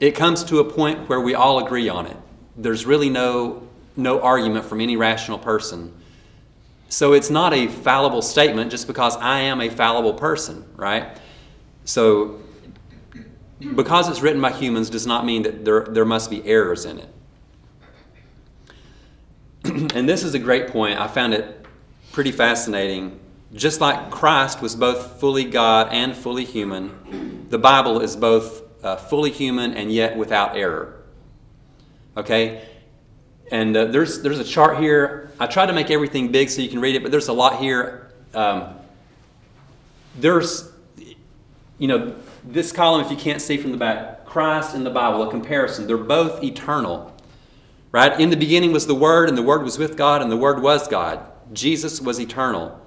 it 0.01 0.11
comes 0.11 0.43
to 0.43 0.59
a 0.59 0.65
point 0.65 1.07
where 1.07 1.21
we 1.21 1.33
all 1.33 1.65
agree 1.65 1.87
on 1.87 2.07
it. 2.07 2.17
There's 2.57 2.85
really 2.85 3.09
no, 3.09 3.65
no 3.95 4.19
argument 4.21 4.65
from 4.65 4.81
any 4.81 4.97
rational 4.97 5.39
person. 5.39 5.93
So 6.89 7.13
it's 7.13 7.29
not 7.29 7.53
a 7.53 7.67
fallible 7.67 8.21
statement 8.21 8.69
just 8.69 8.85
because 8.85 9.15
I 9.15 9.39
am 9.39 9.61
a 9.61 9.69
fallible 9.69 10.13
person, 10.13 10.65
right? 10.75 11.17
So 11.85 12.41
because 13.75 14.09
it's 14.09 14.21
written 14.21 14.41
by 14.41 14.51
humans 14.51 14.89
does 14.89 15.07
not 15.07 15.25
mean 15.25 15.43
that 15.43 15.63
there, 15.63 15.85
there 15.85 16.05
must 16.05 16.29
be 16.29 16.45
errors 16.45 16.83
in 16.83 16.99
it. 16.99 17.09
and 19.93 20.09
this 20.09 20.23
is 20.23 20.33
a 20.33 20.39
great 20.39 20.67
point. 20.69 20.99
I 20.99 21.07
found 21.07 21.33
it 21.33 21.65
pretty 22.11 22.31
fascinating. 22.31 23.19
Just 23.53 23.79
like 23.79 24.09
Christ 24.09 24.61
was 24.61 24.75
both 24.75 25.19
fully 25.19 25.43
God 25.43 25.89
and 25.91 26.15
fully 26.15 26.45
human, 26.45 27.47
the 27.49 27.59
Bible 27.59 28.01
is 28.01 28.15
both 28.15 28.63
uh, 28.83 28.95
fully 28.95 29.31
human 29.31 29.73
and 29.73 29.91
yet 29.91 30.17
without 30.17 30.57
error. 30.57 31.03
Okay? 32.15 32.67
And 33.51 33.77
uh, 33.77 33.85
there's, 33.85 34.21
there's 34.21 34.39
a 34.39 34.43
chart 34.43 34.79
here. 34.79 35.31
I 35.39 35.45
tried 35.45 35.67
to 35.67 35.73
make 35.73 35.91
everything 35.91 36.31
big 36.31 36.49
so 36.49 36.61
you 36.61 36.69
can 36.69 36.81
read 36.81 36.95
it, 36.95 37.03
but 37.03 37.11
there's 37.11 37.27
a 37.27 37.33
lot 37.33 37.59
here. 37.59 38.11
Um, 38.33 38.75
there's, 40.17 40.71
you 41.77 41.87
know, 41.87 42.15
this 42.43 42.71
column, 42.71 43.05
if 43.05 43.11
you 43.11 43.17
can't 43.17 43.41
see 43.41 43.57
from 43.57 43.71
the 43.71 43.77
back, 43.77 44.25
Christ 44.25 44.75
and 44.75 44.85
the 44.85 44.89
Bible, 44.89 45.23
a 45.23 45.29
comparison. 45.29 45.85
They're 45.85 45.97
both 45.97 46.43
eternal. 46.43 47.15
Right? 47.91 48.19
In 48.19 48.29
the 48.29 48.37
beginning 48.37 48.71
was 48.71 48.87
the 48.87 48.95
Word, 48.95 49.29
and 49.29 49.37
the 49.37 49.43
Word 49.43 49.63
was 49.63 49.77
with 49.77 49.95
God, 49.97 50.21
and 50.21 50.31
the 50.31 50.37
Word 50.37 50.61
was 50.61 50.87
God. 50.87 51.25
Jesus 51.53 52.01
was 52.01 52.19
eternal. 52.19 52.79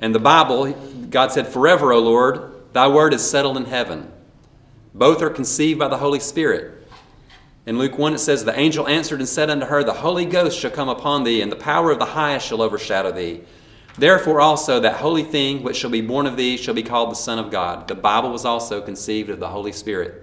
And 0.00 0.14
the 0.14 0.18
Bible, 0.18 0.72
God 1.10 1.30
said, 1.30 1.46
Forever, 1.46 1.92
O 1.92 2.00
Lord, 2.00 2.50
thy 2.72 2.88
word 2.88 3.14
is 3.14 3.28
settled 3.28 3.56
in 3.56 3.66
heaven. 3.66 4.10
Both 4.92 5.22
are 5.22 5.30
conceived 5.30 5.78
by 5.78 5.88
the 5.88 5.98
Holy 5.98 6.18
Spirit. 6.18 6.86
In 7.64 7.78
Luke 7.78 7.96
1, 7.96 8.14
it 8.14 8.18
says, 8.18 8.44
The 8.44 8.58
angel 8.58 8.88
answered 8.88 9.20
and 9.20 9.28
said 9.28 9.48
unto 9.48 9.66
her, 9.66 9.84
The 9.84 9.92
Holy 9.92 10.24
Ghost 10.24 10.58
shall 10.58 10.72
come 10.72 10.88
upon 10.88 11.22
thee, 11.22 11.40
and 11.40 11.52
the 11.52 11.56
power 11.56 11.92
of 11.92 12.00
the 12.00 12.06
highest 12.06 12.48
shall 12.48 12.60
overshadow 12.60 13.12
thee. 13.12 13.42
Therefore 13.96 14.40
also 14.40 14.80
that 14.80 14.96
holy 14.96 15.22
thing 15.22 15.62
which 15.62 15.76
shall 15.76 15.90
be 15.90 16.00
born 16.00 16.26
of 16.26 16.36
thee 16.36 16.56
shall 16.56 16.74
be 16.74 16.82
called 16.82 17.10
the 17.10 17.16
Son 17.16 17.38
of 17.38 17.50
God. 17.50 17.86
The 17.88 17.94
Bible 17.94 18.30
was 18.30 18.44
also 18.44 18.80
conceived 18.80 19.30
of 19.30 19.38
the 19.38 19.48
Holy 19.48 19.72
Spirit. 19.72 20.21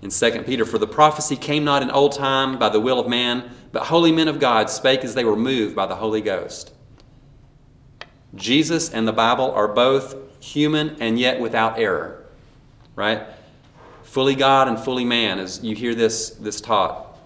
In 0.00 0.10
2 0.10 0.42
Peter, 0.44 0.64
for 0.64 0.78
the 0.78 0.86
prophecy 0.86 1.36
came 1.36 1.64
not 1.64 1.82
in 1.82 1.90
old 1.90 2.12
time 2.12 2.58
by 2.58 2.68
the 2.68 2.80
will 2.80 3.00
of 3.00 3.08
man, 3.08 3.50
but 3.72 3.84
holy 3.84 4.12
men 4.12 4.28
of 4.28 4.38
God 4.38 4.70
spake 4.70 5.04
as 5.04 5.14
they 5.14 5.24
were 5.24 5.36
moved 5.36 5.74
by 5.74 5.86
the 5.86 5.96
Holy 5.96 6.20
Ghost. 6.20 6.72
Jesus 8.34 8.90
and 8.90 9.08
the 9.08 9.12
Bible 9.12 9.50
are 9.50 9.68
both 9.68 10.14
human 10.40 10.96
and 11.00 11.18
yet 11.18 11.40
without 11.40 11.78
error, 11.78 12.24
right? 12.94 13.22
Fully 14.04 14.36
God 14.36 14.68
and 14.68 14.78
fully 14.78 15.04
man, 15.04 15.38
as 15.38 15.62
you 15.64 15.74
hear 15.74 15.94
this, 15.94 16.30
this 16.30 16.60
taught. 16.60 17.18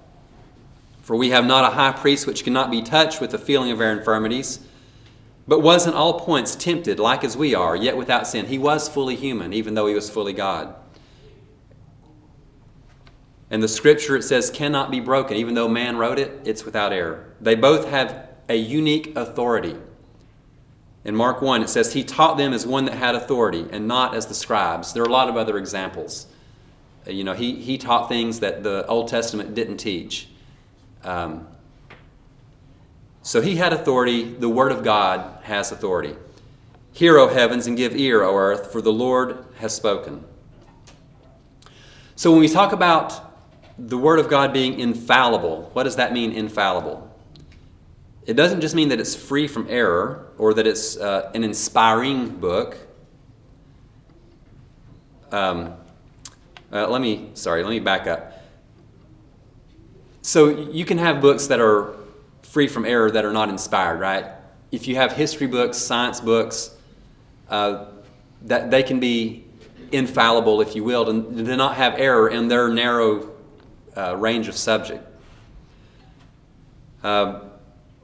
For 1.03 1.17
we 1.17 1.31
have 1.31 1.45
not 1.45 1.65
a 1.65 1.75
high 1.75 1.93
priest 1.93 2.27
which 2.27 2.45
cannot 2.45 2.71
be 2.71 2.81
touched 2.81 3.21
with 3.21 3.33
the 3.33 3.39
feeling 3.39 3.71
of 3.71 3.81
our 3.81 3.93
infirmities, 3.93 4.61
but 5.47 5.61
was 5.61 5.87
in 5.87 5.93
all 5.93 6.21
points 6.21 6.55
tempted 6.55 6.99
like 6.99 7.23
as 7.23 7.37
we 7.37 7.55
are, 7.55 7.77
yet 7.77 7.97
without 7.97 8.27
sin. 8.27 8.47
He 8.47 8.59
was 8.59 8.89
fully 8.89 9.17
human, 9.17 9.53
even 9.53 9.75
though 9.75 9.89
he 9.89 9.95
was 9.95 10.09
fully 10.09 10.33
God. 10.33 10.75
And 13.53 13.63
the 13.63 13.69
scripture, 13.69 14.17
it 14.17 14.23
says, 14.23 14.51
cannot 14.51 14.91
be 14.91 14.99
broken. 14.99 15.37
Even 15.37 15.53
though 15.53 15.69
man 15.69 15.99
wrote 15.99 16.19
it, 16.19 16.41
it's 16.47 16.65
without 16.65 16.91
error. 16.91 17.35
They 17.39 17.55
both 17.55 17.87
have 17.87 18.31
a 18.49 18.57
unique 18.57 19.15
authority. 19.15 19.77
In 21.05 21.15
Mark 21.15 21.43
1, 21.43 21.63
it 21.63 21.69
says, 21.69 21.93
He 21.93 22.03
taught 22.03 22.39
them 22.39 22.55
as 22.55 22.67
one 22.67 22.87
that 22.87 22.95
had 22.95 23.15
authority 23.15 23.67
and 23.71 23.87
not 23.87 24.15
as 24.15 24.27
the 24.27 24.35
scribes. 24.35 24.95
There 24.95 25.03
are 25.03 25.07
a 25.07 25.13
lot 25.13 25.29
of 25.29 25.37
other 25.37 25.59
examples. 25.59 26.29
You 27.07 27.25
know, 27.25 27.35
he, 27.35 27.57
he 27.57 27.77
taught 27.77 28.09
things 28.09 28.41
that 28.41 28.63
the 28.63 28.87
Old 28.87 29.09
Testament 29.09 29.55
didn't 29.55 29.77
teach. 29.77 30.29
Um, 31.05 31.47
so 33.21 33.43
he 33.43 33.57
had 33.57 33.75
authority. 33.75 34.33
The 34.33 34.49
Word 34.49 34.73
of 34.73 34.83
God 34.83 35.43
has 35.43 35.73
authority. 35.73 36.17
Hear, 36.95 37.19
O 37.19 37.29
heavens, 37.29 37.67
and 37.67 37.77
give 37.77 37.95
ear, 37.97 38.23
O 38.23 38.35
earth, 38.35 38.73
for 38.73 38.81
the 38.81 38.93
Lord 38.93 39.45
has 39.59 39.75
spoken. 39.75 40.25
So 42.17 42.31
when 42.31 42.41
we 42.41 42.49
talk 42.49 42.73
about 42.73 43.32
the 43.79 43.99
Word 43.99 44.19
of 44.19 44.29
God 44.29 44.53
being 44.53 44.79
infallible, 44.79 45.71
what 45.73 45.85
does 45.85 45.97
that 45.97 46.13
mean, 46.13 46.33
infallible? 46.33 47.09
It 48.27 48.35
doesn't 48.35 48.61
just 48.61 48.75
mean 48.75 48.91
that 48.91 49.01
it's 49.01 49.15
free 49.15 49.49
from 49.49 49.67
error 49.69 50.31
or 50.39 50.55
that 50.55 50.67
it's 50.67 50.97
uh, 50.97 51.31
an 51.35 51.43
inspiring 51.43 52.29
book. 52.29 52.77
Um, 55.33 55.75
uh, 56.73 56.89
let 56.89 57.01
me, 57.01 57.31
sorry, 57.35 57.65
let 57.65 57.71
me 57.71 57.81
back 57.81 58.07
up. 58.07 58.43
So 60.23 60.49
you 60.71 60.85
can 60.85 60.99
have 60.99 61.21
books 61.21 61.49
that 61.49 61.61
are 61.61 61.97
free 62.43 62.69
from 62.69 62.85
error 62.85 63.11
that 63.11 63.25
are 63.25 63.33
not 63.33 63.49
inspired, 63.49 63.99
right? 63.99 64.27
If 64.71 64.87
you 64.87 64.95
have 64.97 65.13
history 65.13 65.49
books, 65.49 65.79
science 65.79 66.21
books, 66.21 66.77
uh, 67.49 67.87
that 68.43 68.71
they 68.71 68.83
can 68.83 69.01
be 69.01 69.45
infallible, 69.91 70.61
if 70.61 70.77
you 70.77 70.85
will, 70.85 71.09
and 71.11 71.45
do 71.45 71.57
not 71.57 71.77
have 71.77 71.95
error 71.99 72.29
in 72.29 72.49
their 72.49 72.69
narrow 72.69 73.32
uh, 73.97 74.17
range 74.17 74.49
of 74.49 74.57
subject. 74.57 75.07
Uh, 77.03 77.41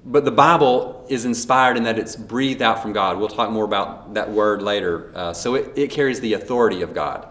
but 0.05 0.25
the 0.25 0.31
Bible 0.31 1.05
is 1.09 1.25
inspired 1.25 1.77
in 1.77 1.85
that 1.85 1.99
it's 1.99 2.17
breathed 2.17 2.63
out 2.63 2.81
from 2.83 2.93
God. 2.93 3.19
We'll 3.19 3.29
talk 3.29 3.51
more 3.51 3.65
about 3.65 4.15
that 4.15 4.31
word 4.31 4.63
later. 4.63 5.13
Uh, 5.15 5.33
so 5.33 5.55
it, 5.55 5.73
it, 5.77 5.91
carries 5.91 6.21
the 6.21 6.35
authority 6.35 6.83
of 6.83 6.95
God. 6.95 7.29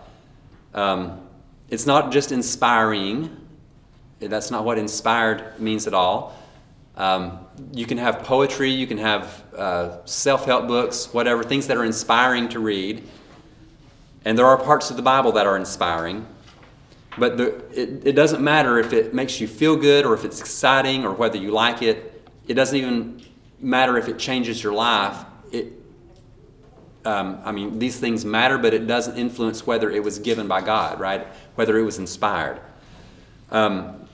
Um, 0.74 1.22
it's 1.70 1.86
not 1.86 2.12
just 2.12 2.32
inspiring, 2.32 3.36
that's 4.20 4.52
not 4.52 4.64
what 4.64 4.78
inspired 4.78 5.60
means 5.60 5.88
at 5.88 5.94
all. 5.94 6.38
Um, 6.96 7.40
you 7.74 7.86
can 7.86 7.98
have 7.98 8.24
poetry, 8.24 8.72
you 8.72 8.88
can 8.88 8.98
have 8.98 9.44
uh, 9.56 10.06
self 10.06 10.46
help 10.46 10.68
books, 10.68 11.14
whatever, 11.14 11.44
things 11.44 11.68
that 11.68 11.78
are 11.78 11.86
inspiring 11.86 12.50
to 12.50 12.60
read. 12.60 13.04
And 14.26 14.38
there 14.38 14.46
are 14.46 14.58
parts 14.58 14.90
of 14.90 14.98
the 14.98 15.04
Bible 15.04 15.32
that 15.34 15.46
are 15.46 15.58
inspiring. 15.58 16.26
But 17.18 17.38
the, 17.38 17.56
it, 17.72 18.08
it 18.08 18.14
doesn't 18.14 18.44
matter 18.44 18.78
if 18.78 18.94
it 18.94 19.14
makes 19.14 19.42
you 19.42 19.48
feel 19.48 19.76
good 19.76 20.06
or 20.06 20.14
if 20.14 20.24
it's 20.24 20.40
exciting 20.40 21.04
or 21.04 21.12
whether 21.12 21.38
you 21.38 21.52
like 21.52 21.82
it. 21.82 22.30
It 22.48 22.54
doesn't 22.54 22.78
even 22.78 23.22
matter 23.60 23.98
if 23.98 24.08
it 24.08 24.20
changes 24.20 24.64
your 24.64 24.74
life. 24.74 25.26
It, 25.52 25.74
um, 27.06 27.42
I 27.44 27.52
mean, 27.52 27.80
these 27.80 28.00
things 28.00 28.26
matter, 28.26 28.58
but 28.58 28.74
it 28.74 28.86
doesn't 28.86 29.18
influence 29.18 29.66
whether 29.66 29.90
it 29.90 30.04
was 30.04 30.20
given 30.20 30.48
by 30.48 30.62
God, 30.62 31.00
right? 31.00 31.26
Whether 31.56 31.78
it 31.78 31.84
was 31.84 31.98
inspired. 31.98 32.60
Um, 33.50 34.08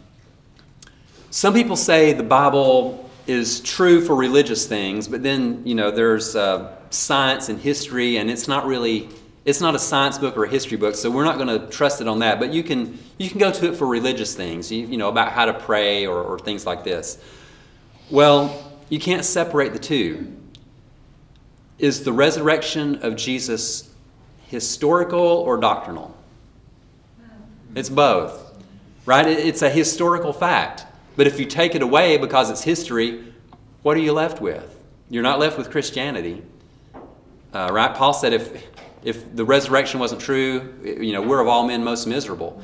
some 1.30 1.54
people 1.54 1.76
say 1.76 2.14
the 2.14 2.24
Bible 2.24 3.10
is 3.26 3.60
true 3.62 4.06
for 4.06 4.16
religious 4.16 4.68
things, 4.68 5.08
but 5.08 5.24
then, 5.24 5.66
you 5.66 5.74
know, 5.74 5.90
there's 5.90 6.36
uh, 6.36 6.76
science 6.92 7.50
and 7.50 7.60
history, 7.60 8.18
and 8.18 8.30
it's 8.30 8.48
not 8.48 8.66
really 8.66 9.10
it's 9.46 9.60
not 9.60 9.76
a 9.76 9.80
science 9.80 10.18
book 10.18 10.38
or 10.38 10.46
a 10.46 10.50
history 10.50 10.78
book, 10.78 10.96
so 10.96 11.12
we're 11.12 11.26
not 11.26 11.38
going 11.38 11.60
to 11.60 11.68
trust 11.68 12.00
it 12.00 12.08
on 12.08 12.20
that. 12.20 12.40
But 12.40 12.54
you 12.54 12.64
can 12.64 12.98
you 13.18 13.30
can 13.30 13.40
go 13.40 13.52
to 13.52 13.72
it 13.72 13.76
for 13.76 13.86
religious 13.86 14.36
things, 14.36 14.72
you, 14.72 14.88
you 14.88 14.98
know, 14.98 15.10
about 15.10 15.34
how 15.34 15.46
to 15.46 15.54
pray 15.54 16.06
or, 16.06 16.22
or 16.22 16.40
things 16.40 16.66
like 16.66 16.84
this. 16.84 17.22
Well, 18.10 18.72
you 18.90 19.00
can't 19.00 19.26
separate 19.26 19.74
the 19.74 19.80
two. 19.80 20.36
Is 21.78 22.04
the 22.04 22.14
resurrection 22.14 23.04
of 23.04 23.16
Jesus 23.16 23.90
historical 24.48 25.20
or 25.20 25.58
doctrinal? 25.58 26.16
It's 27.76 27.90
both, 27.90 28.56
right? 29.06 29.26
It's 29.28 29.62
a 29.62 29.70
historical 29.70 30.32
fact. 30.32 30.86
But 31.16 31.28
if 31.28 31.40
you 31.40 31.46
take 31.46 31.76
it 31.76 31.82
away 31.82 32.18
because 32.18 32.50
it's 32.50 32.64
history, 32.64 33.34
what 33.82 33.98
are 33.98 34.00
you 34.00 34.14
left 34.14 34.42
with? 34.42 34.80
You're 35.10 35.24
not 35.24 35.40
left 35.40 35.58
with 35.58 35.70
Christianity, 35.70 36.42
uh, 37.54 37.70
right? 37.72 37.94
Paul 37.94 38.14
said 38.14 38.34
if 38.34 38.73
if 39.04 39.36
the 39.36 39.46
resurrection 39.46 40.00
wasn't 40.00 40.22
true, 40.22 40.74
you 40.84 41.14
know, 41.14 41.22
we're 41.22 41.42
of 41.42 41.48
all 41.48 41.68
men 41.68 41.84
most 41.84 42.06
miserable. 42.08 42.62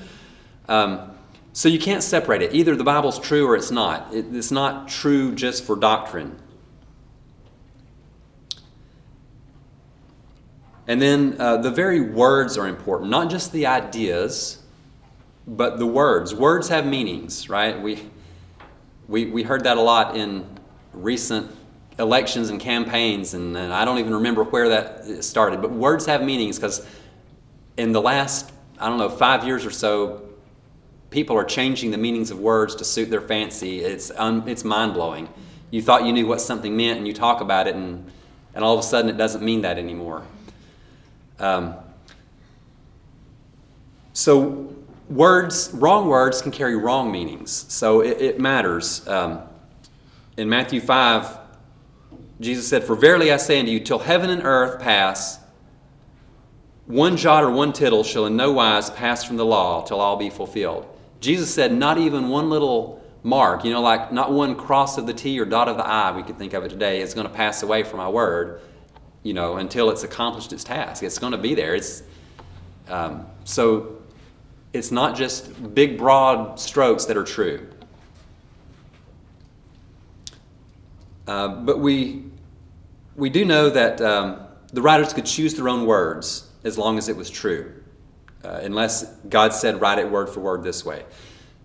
Um, 0.67 1.11
so 1.53 1.67
you 1.67 1.79
can't 1.79 2.03
separate 2.03 2.41
it. 2.41 2.53
Either 2.53 2.75
the 2.75 2.83
Bible's 2.83 3.19
true 3.19 3.47
or 3.47 3.55
it's 3.55 3.71
not. 3.71 4.13
It, 4.13 4.25
it's 4.33 4.51
not 4.51 4.87
true 4.87 5.33
just 5.35 5.63
for 5.63 5.75
doctrine. 5.75 6.37
And 10.87 11.01
then 11.01 11.35
uh, 11.39 11.57
the 11.57 11.69
very 11.69 12.01
words 12.01 12.57
are 12.57 12.67
important, 12.67 13.11
not 13.11 13.29
just 13.29 13.51
the 13.51 13.67
ideas, 13.67 14.59
but 15.47 15.77
the 15.77 15.85
words. 15.85 16.33
Words 16.33 16.69
have 16.69 16.85
meanings, 16.85 17.49
right? 17.49 17.79
We, 17.79 18.09
we, 19.07 19.25
we 19.25 19.43
heard 19.43 19.65
that 19.65 19.77
a 19.77 19.81
lot 19.81 20.15
in 20.15 20.45
recent 20.93 21.51
elections 21.99 22.49
and 22.49 22.59
campaigns, 22.59 23.33
and, 23.33 23.55
and 23.55 23.73
I 23.73 23.85
don't 23.85 23.99
even 23.99 24.13
remember 24.15 24.43
where 24.43 24.69
that 24.69 25.23
started. 25.23 25.61
But 25.61 25.71
words 25.71 26.05
have 26.05 26.23
meanings 26.23 26.57
because 26.57 26.85
in 27.77 27.91
the 27.91 28.01
last, 28.01 28.51
I 28.79 28.89
don't 28.89 28.97
know, 28.97 29.09
five 29.09 29.45
years 29.45 29.65
or 29.65 29.71
so, 29.71 30.23
people 31.09 31.37
are 31.37 31.43
changing 31.43 31.91
the 31.91 31.97
meanings 31.97 32.31
of 32.31 32.39
words 32.39 32.75
to 32.75 32.85
suit 32.85 33.09
their 33.09 33.21
fancy. 33.21 33.81
It's, 33.81 34.11
um, 34.15 34.47
it's 34.47 34.63
mind 34.63 34.93
blowing. 34.93 35.27
You 35.71 35.81
thought 35.81 36.05
you 36.05 36.13
knew 36.13 36.25
what 36.25 36.41
something 36.41 36.75
meant, 36.75 36.97
and 36.97 37.07
you 37.07 37.13
talk 37.13 37.41
about 37.41 37.67
it, 37.67 37.75
and, 37.75 38.09
and 38.55 38.63
all 38.63 38.73
of 38.73 38.79
a 38.79 38.83
sudden 38.83 39.09
it 39.09 39.17
doesn't 39.17 39.43
mean 39.43 39.61
that 39.61 39.77
anymore. 39.77 40.23
Um, 41.37 41.75
so, 44.13 44.73
words, 45.09 45.71
wrong 45.73 46.07
words 46.07 46.41
can 46.41 46.51
carry 46.51 46.75
wrong 46.75 47.11
meanings. 47.11 47.65
So, 47.69 48.01
it, 48.01 48.21
it 48.21 48.39
matters. 48.39 49.07
Um, 49.07 49.41
in 50.37 50.47
Matthew 50.49 50.79
5, 50.81 51.38
Jesus 52.39 52.67
said, 52.67 52.83
For 52.83 52.95
verily 52.95 53.31
I 53.31 53.37
say 53.37 53.59
unto 53.59 53.71
you, 53.71 53.79
till 53.79 53.99
heaven 53.99 54.29
and 54.29 54.43
earth 54.43 54.81
pass, 54.81 55.39
one 56.85 57.17
jot 57.17 57.43
or 57.43 57.51
one 57.51 57.73
tittle 57.73 58.03
shall 58.03 58.25
in 58.25 58.35
no 58.35 58.51
wise 58.51 58.89
pass 58.89 59.23
from 59.23 59.37
the 59.37 59.45
law 59.45 59.83
till 59.83 59.99
all 59.99 60.15
be 60.15 60.29
fulfilled. 60.29 60.87
Jesus 61.19 61.53
said, 61.53 61.73
Not 61.73 61.97
even 61.97 62.29
one 62.29 62.49
little 62.49 63.03
mark, 63.23 63.65
you 63.65 63.71
know, 63.71 63.81
like 63.81 64.11
not 64.11 64.31
one 64.31 64.55
cross 64.55 64.97
of 64.97 65.05
the 65.05 65.13
T 65.13 65.39
or 65.39 65.45
dot 65.45 65.67
of 65.67 65.77
the 65.77 65.85
I, 65.85 66.15
we 66.15 66.23
could 66.23 66.37
think 66.37 66.53
of 66.53 66.63
it 66.63 66.69
today, 66.69 67.01
is 67.01 67.13
going 67.13 67.27
to 67.27 67.33
pass 67.33 67.61
away 67.63 67.83
from 67.83 67.97
my 67.97 68.09
word, 68.09 68.61
you 69.23 69.33
know, 69.33 69.57
until 69.57 69.89
it's 69.89 70.03
accomplished 70.03 70.53
its 70.53 70.63
task. 70.63 71.03
It's 71.03 71.19
going 71.19 71.33
to 71.33 71.37
be 71.37 71.55
there. 71.55 71.75
It's, 71.75 72.03
um, 72.87 73.25
so 73.43 74.01
it's 74.71 74.91
not 74.91 75.15
just 75.15 75.73
big, 75.75 75.97
broad 75.97 76.59
strokes 76.59 77.05
that 77.05 77.17
are 77.17 77.23
true. 77.23 77.67
Uh, 81.29 81.47
but 81.47 81.77
we, 81.79 82.23
we 83.15 83.29
do 83.29 83.45
know 83.45 83.69
that 83.69 84.01
um, 84.01 84.39
the 84.73 84.81
writers 84.81 85.13
could 85.13 85.27
choose 85.27 85.53
their 85.53 85.69
own 85.69 85.85
words 85.85 86.49
as 86.63 86.75
long 86.75 86.97
as 86.97 87.07
it 87.07 87.15
was 87.15 87.29
true, 87.29 87.71
uh, 88.43 88.61
unless 88.63 89.03
God 89.29 89.53
said, 89.53 89.79
write 89.79 89.99
it 89.99 90.09
word 90.09 90.27
for 90.27 90.39
word 90.39 90.63
this 90.63 90.83
way. 90.83 91.05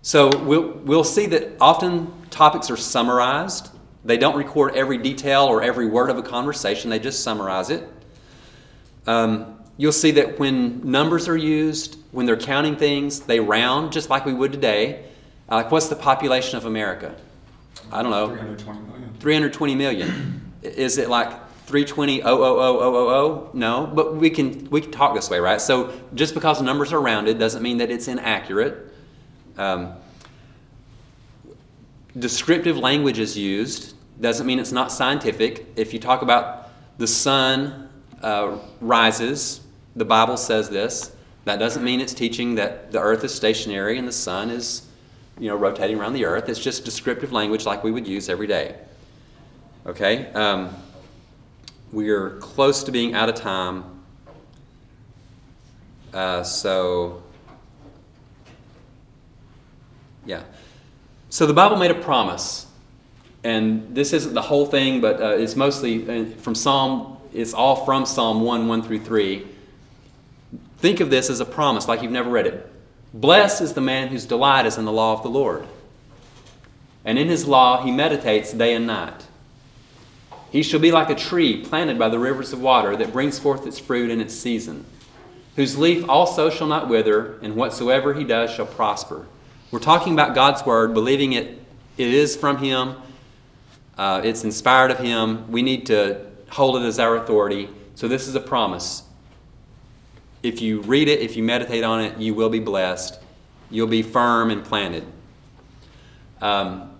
So 0.03 0.29
we'll, 0.43 0.73
we'll 0.83 1.03
see 1.03 1.25
that 1.25 1.53
often 1.59 2.13
topics 2.29 2.69
are 2.69 2.77
summarized. 2.77 3.69
They 4.03 4.17
don't 4.17 4.37
record 4.37 4.75
every 4.75 4.99
detail 4.99 5.45
or 5.45 5.63
every 5.63 5.87
word 5.87 6.11
of 6.11 6.19
a 6.19 6.23
conversation, 6.23 6.91
they 6.91 6.99
just 6.99 7.23
summarize 7.23 7.71
it. 7.71 7.89
Um, 9.07 9.59
you'll 9.77 9.93
see 9.93 10.11
that 10.11 10.37
when 10.37 10.91
numbers 10.91 11.27
are 11.27 11.35
used, 11.35 11.97
when 12.11 12.27
they're 12.27 12.37
counting 12.37 12.75
things, 12.75 13.21
they 13.21 13.39
round 13.39 13.91
just 13.91 14.11
like 14.11 14.27
we 14.27 14.33
would 14.35 14.51
today. 14.51 15.05
Uh, 15.49 15.55
like, 15.55 15.71
what's 15.71 15.87
the 15.87 15.95
population 15.95 16.55
of 16.55 16.65
America? 16.65 17.15
I 17.91 18.03
don't 18.03 18.11
know. 18.11 18.27
320 19.19 19.75
million. 19.75 20.07
320 20.07 20.15
million. 20.15 20.41
Is 20.61 20.97
it 20.97 21.09
like 21.09 21.29
320 21.65 22.21
000 22.21 23.49
No, 23.53 23.87
but 23.87 24.15
we 24.15 24.29
can 24.29 24.69
we 24.69 24.81
can 24.81 24.91
talk 24.91 25.15
this 25.15 25.29
way, 25.29 25.39
right? 25.39 25.59
So 25.59 25.99
just 26.13 26.35
because 26.35 26.61
numbers 26.61 26.93
are 26.93 27.01
rounded 27.01 27.39
doesn't 27.39 27.63
mean 27.63 27.77
that 27.77 27.89
it's 27.89 28.07
inaccurate. 28.07 28.93
Um, 29.57 29.93
descriptive 32.17 32.77
language 32.77 33.19
is 33.19 33.37
used 33.37 33.95
doesn't 34.21 34.45
mean 34.45 34.59
it's 34.59 34.71
not 34.71 34.91
scientific. 34.91 35.65
If 35.75 35.93
you 35.93 35.99
talk 35.99 36.21
about 36.21 36.69
the 36.97 37.07
sun 37.07 37.89
uh, 38.21 38.57
rises, 38.79 39.61
the 39.95 40.05
Bible 40.05 40.37
says 40.37 40.69
this. 40.69 41.11
That 41.45 41.57
doesn't 41.57 41.83
mean 41.83 41.99
it's 41.99 42.13
teaching 42.13 42.55
that 42.55 42.91
the 42.91 42.99
earth 42.99 43.23
is 43.23 43.33
stationary 43.33 43.97
and 43.97 44.07
the 44.07 44.13
sun 44.13 44.49
is, 44.49 44.87
you 45.39 45.49
know, 45.49 45.55
rotating 45.55 45.99
around 45.99 46.13
the 46.13 46.25
earth. 46.25 46.47
It's 46.47 46.59
just 46.59 46.85
descriptive 46.85 47.31
language 47.31 47.65
like 47.65 47.83
we 47.83 47.91
would 47.91 48.07
use 48.07 48.29
every 48.29 48.47
day. 48.47 48.77
Okay? 49.85 50.31
Um, 50.33 50.75
we 51.91 52.09
are 52.09 52.31
close 52.37 52.83
to 52.83 52.91
being 52.91 53.13
out 53.13 53.29
of 53.29 53.35
time. 53.35 53.83
Uh, 56.13 56.43
so, 56.43 57.23
yeah. 60.25 60.43
So 61.29 61.45
the 61.45 61.53
Bible 61.53 61.77
made 61.77 61.91
a 61.91 61.95
promise. 61.95 62.67
And 63.43 63.93
this 63.93 64.11
isn't 64.11 64.33
the 64.33 64.41
whole 64.41 64.65
thing, 64.65 65.01
but 65.01 65.21
uh, 65.21 65.35
it's 65.37 65.55
mostly 65.55 66.09
uh, 66.09 66.25
from 66.37 66.55
Psalm, 66.55 67.17
it's 67.31 67.53
all 67.53 67.85
from 67.85 68.07
Psalm 68.07 68.41
1, 68.41 68.67
1 68.67 68.81
through 68.81 69.01
3. 69.01 69.45
Think 70.79 70.99
of 70.99 71.11
this 71.11 71.29
as 71.29 71.39
a 71.39 71.45
promise, 71.45 71.87
like 71.87 72.01
you've 72.01 72.11
never 72.11 72.29
read 72.31 72.47
it. 72.47 72.71
Blessed 73.13 73.61
is 73.61 73.73
the 73.73 73.81
man 73.81 74.07
whose 74.07 74.25
delight 74.25 74.65
is 74.65 74.79
in 74.79 74.85
the 74.85 74.91
law 74.91 75.13
of 75.13 75.21
the 75.21 75.29
Lord. 75.29 75.67
And 77.05 77.19
in 77.19 77.27
his 77.27 77.47
law 77.47 77.83
he 77.83 77.91
meditates 77.91 78.51
day 78.51 78.73
and 78.73 78.87
night. 78.87 79.27
He 80.51 80.63
shall 80.63 80.79
be 80.79 80.91
like 80.91 81.09
a 81.09 81.15
tree 81.15 81.63
planted 81.63 81.99
by 81.99 82.09
the 82.09 82.19
rivers 82.19 82.53
of 82.53 82.61
water 82.61 82.95
that 82.95 83.11
brings 83.11 83.39
forth 83.39 83.67
its 83.67 83.79
fruit 83.79 84.09
in 84.09 84.21
its 84.21 84.33
season, 84.33 84.85
whose 85.55 85.77
leaf 85.77 86.07
also 86.07 86.49
shall 86.49 86.67
not 86.67 86.87
wither, 86.87 87.37
and 87.41 87.55
whatsoever 87.55 88.13
he 88.13 88.23
does 88.23 88.51
shall 88.51 88.65
prosper. 88.65 89.25
We're 89.71 89.79
talking 89.79 90.13
about 90.13 90.35
God's 90.35 90.65
word, 90.65 90.93
believing 90.93 91.33
it, 91.33 91.59
it 91.97 92.13
is 92.13 92.35
from 92.35 92.57
Him, 92.57 92.95
uh, 93.97 94.21
it's 94.23 94.43
inspired 94.43 94.91
of 94.91 94.99
Him. 94.99 95.51
We 95.51 95.61
need 95.61 95.85
to 95.87 96.25
hold 96.49 96.81
it 96.81 96.85
as 96.85 96.99
our 96.99 97.15
authority. 97.17 97.69
So, 97.95 98.07
this 98.07 98.27
is 98.27 98.35
a 98.35 98.39
promise. 98.39 99.03
If 100.43 100.61
you 100.61 100.81
read 100.81 101.07
it, 101.07 101.21
if 101.21 101.35
you 101.35 101.43
meditate 101.43 101.83
on 101.83 102.01
it, 102.01 102.17
you 102.17 102.33
will 102.33 102.49
be 102.49 102.59
blessed. 102.59 103.19
You'll 103.69 103.87
be 103.87 104.03
firm 104.03 104.51
and 104.51 104.63
planted. 104.63 105.05
Um, 106.41 106.91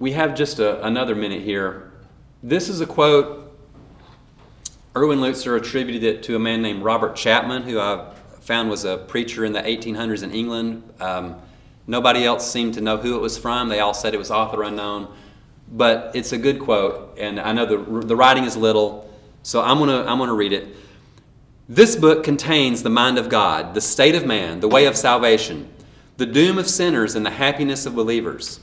we 0.00 0.12
have 0.12 0.34
just 0.34 0.58
a, 0.58 0.84
another 0.84 1.14
minute 1.14 1.42
here. 1.42 1.92
This 2.42 2.68
is 2.68 2.80
a 2.80 2.86
quote. 2.86 3.46
Erwin 4.96 5.20
Lutzer 5.20 5.56
attributed 5.56 6.02
it 6.02 6.22
to 6.24 6.34
a 6.34 6.38
man 6.38 6.62
named 6.62 6.82
Robert 6.82 7.14
Chapman, 7.14 7.62
who 7.62 7.78
I 7.78 8.10
found 8.40 8.70
was 8.70 8.84
a 8.84 8.96
preacher 8.96 9.44
in 9.44 9.52
the 9.52 9.60
1800s 9.60 10.22
in 10.22 10.32
England. 10.32 10.82
Um, 10.98 11.36
nobody 11.86 12.24
else 12.24 12.50
seemed 12.50 12.74
to 12.74 12.80
know 12.80 12.96
who 12.96 13.14
it 13.14 13.20
was 13.20 13.36
from. 13.36 13.68
They 13.68 13.80
all 13.80 13.92
said 13.92 14.14
it 14.14 14.16
was 14.16 14.30
author 14.30 14.62
unknown. 14.62 15.14
But 15.70 16.12
it's 16.14 16.32
a 16.32 16.38
good 16.38 16.58
quote, 16.58 17.16
and 17.18 17.38
I 17.38 17.52
know 17.52 17.66
the, 17.66 18.06
the 18.06 18.16
writing 18.16 18.44
is 18.44 18.56
little, 18.56 19.08
so 19.44 19.62
I'm 19.62 19.78
going 19.78 19.90
to 19.90 20.10
I'm 20.10 20.18
gonna 20.18 20.34
read 20.34 20.52
it. 20.52 20.66
This 21.68 21.94
book 21.94 22.24
contains 22.24 22.82
the 22.82 22.90
mind 22.90 23.18
of 23.18 23.28
God, 23.28 23.74
the 23.74 23.80
state 23.80 24.16
of 24.16 24.26
man, 24.26 24.58
the 24.58 24.66
way 24.66 24.86
of 24.86 24.96
salvation, 24.96 25.68
the 26.16 26.26
doom 26.26 26.58
of 26.58 26.68
sinners, 26.68 27.14
and 27.14 27.24
the 27.24 27.30
happiness 27.30 27.86
of 27.86 27.94
believers. 27.94 28.58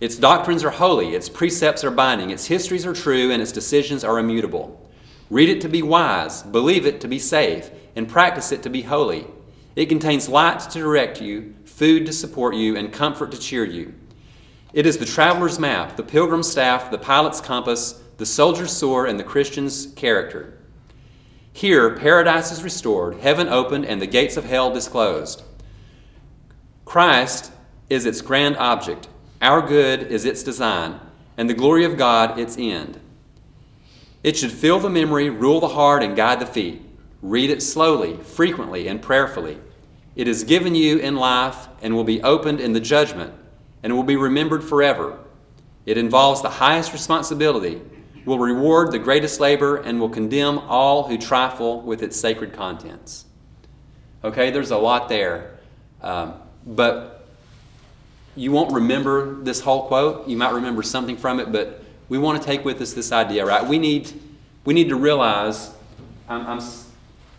Its 0.00 0.16
doctrines 0.16 0.62
are 0.62 0.70
holy, 0.70 1.14
its 1.14 1.28
precepts 1.28 1.82
are 1.82 1.90
binding, 1.90 2.30
its 2.30 2.46
histories 2.46 2.84
are 2.84 2.92
true, 2.92 3.30
and 3.30 3.40
its 3.40 3.52
decisions 3.52 4.04
are 4.04 4.18
immutable. 4.18 4.90
Read 5.30 5.48
it 5.48 5.60
to 5.62 5.68
be 5.68 5.82
wise, 5.82 6.42
believe 6.42 6.86
it 6.86 7.00
to 7.00 7.08
be 7.08 7.18
safe, 7.18 7.70
and 7.96 8.08
practice 8.08 8.52
it 8.52 8.62
to 8.62 8.70
be 8.70 8.82
holy. 8.82 9.26
It 9.74 9.86
contains 9.86 10.28
light 10.28 10.60
to 10.60 10.78
direct 10.78 11.20
you, 11.20 11.54
food 11.64 12.06
to 12.06 12.12
support 12.12 12.54
you, 12.54 12.76
and 12.76 12.92
comfort 12.92 13.32
to 13.32 13.38
cheer 13.38 13.64
you. 13.64 13.94
It 14.72 14.86
is 14.86 14.98
the 14.98 15.06
traveler's 15.06 15.58
map, 15.58 15.96
the 15.96 16.02
pilgrim's 16.02 16.50
staff, 16.50 16.90
the 16.90 16.98
pilot's 16.98 17.40
compass, 17.40 18.02
the 18.18 18.26
soldier's 18.26 18.72
sword, 18.72 19.08
and 19.08 19.18
the 19.18 19.24
Christian's 19.24 19.86
character. 19.94 20.58
Here, 21.52 21.96
paradise 21.96 22.52
is 22.52 22.62
restored, 22.62 23.20
heaven 23.20 23.48
opened, 23.48 23.86
and 23.86 24.00
the 24.00 24.06
gates 24.06 24.36
of 24.36 24.44
hell 24.44 24.70
disclosed. 24.72 25.42
Christ 26.84 27.50
is 27.88 28.04
its 28.04 28.20
grand 28.20 28.56
object, 28.58 29.08
our 29.40 29.60
good 29.62 30.02
is 30.02 30.24
its 30.24 30.42
design, 30.42 31.00
and 31.36 31.48
the 31.48 31.54
glory 31.54 31.84
of 31.84 31.96
God 31.96 32.38
its 32.38 32.56
end. 32.58 33.00
It 34.22 34.36
should 34.36 34.52
fill 34.52 34.80
the 34.80 34.90
memory, 34.90 35.30
rule 35.30 35.60
the 35.60 35.68
heart, 35.68 36.02
and 36.02 36.16
guide 36.16 36.40
the 36.40 36.46
feet. 36.46 36.82
Read 37.22 37.50
it 37.50 37.62
slowly, 37.62 38.16
frequently, 38.16 38.88
and 38.88 39.00
prayerfully. 39.00 39.58
It 40.16 40.26
is 40.26 40.44
given 40.44 40.74
you 40.74 40.98
in 40.98 41.16
life 41.16 41.68
and 41.82 41.94
will 41.94 42.04
be 42.04 42.22
opened 42.22 42.60
in 42.60 42.72
the 42.72 42.80
judgment 42.80 43.34
and 43.82 43.94
will 43.94 44.02
be 44.02 44.16
remembered 44.16 44.64
forever. 44.64 45.18
It 45.84 45.98
involves 45.98 46.42
the 46.42 46.50
highest 46.50 46.92
responsibility, 46.92 47.80
will 48.24 48.38
reward 48.38 48.90
the 48.90 48.98
greatest 48.98 49.38
labor, 49.38 49.76
and 49.76 50.00
will 50.00 50.08
condemn 50.08 50.58
all 50.58 51.04
who 51.04 51.18
trifle 51.18 51.82
with 51.82 52.02
its 52.02 52.18
sacred 52.18 52.52
contents. 52.52 53.26
Okay, 54.24 54.50
there's 54.50 54.72
a 54.72 54.78
lot 54.78 55.08
there. 55.08 55.58
Um, 56.02 56.34
but 56.66 57.15
you 58.36 58.52
won't 58.52 58.72
remember 58.72 59.34
this 59.42 59.60
whole 59.60 59.88
quote. 59.88 60.28
You 60.28 60.36
might 60.36 60.52
remember 60.52 60.82
something 60.82 61.16
from 61.16 61.40
it, 61.40 61.50
but 61.50 61.82
we 62.08 62.18
want 62.18 62.40
to 62.40 62.46
take 62.46 62.64
with 62.64 62.80
us 62.80 62.92
this 62.92 63.10
idea, 63.10 63.44
right? 63.44 63.66
We 63.66 63.78
need, 63.78 64.12
we 64.64 64.74
need 64.74 64.90
to 64.90 64.96
realize 64.96 65.74
I'm, 66.28 66.46
I'm, 66.46 66.60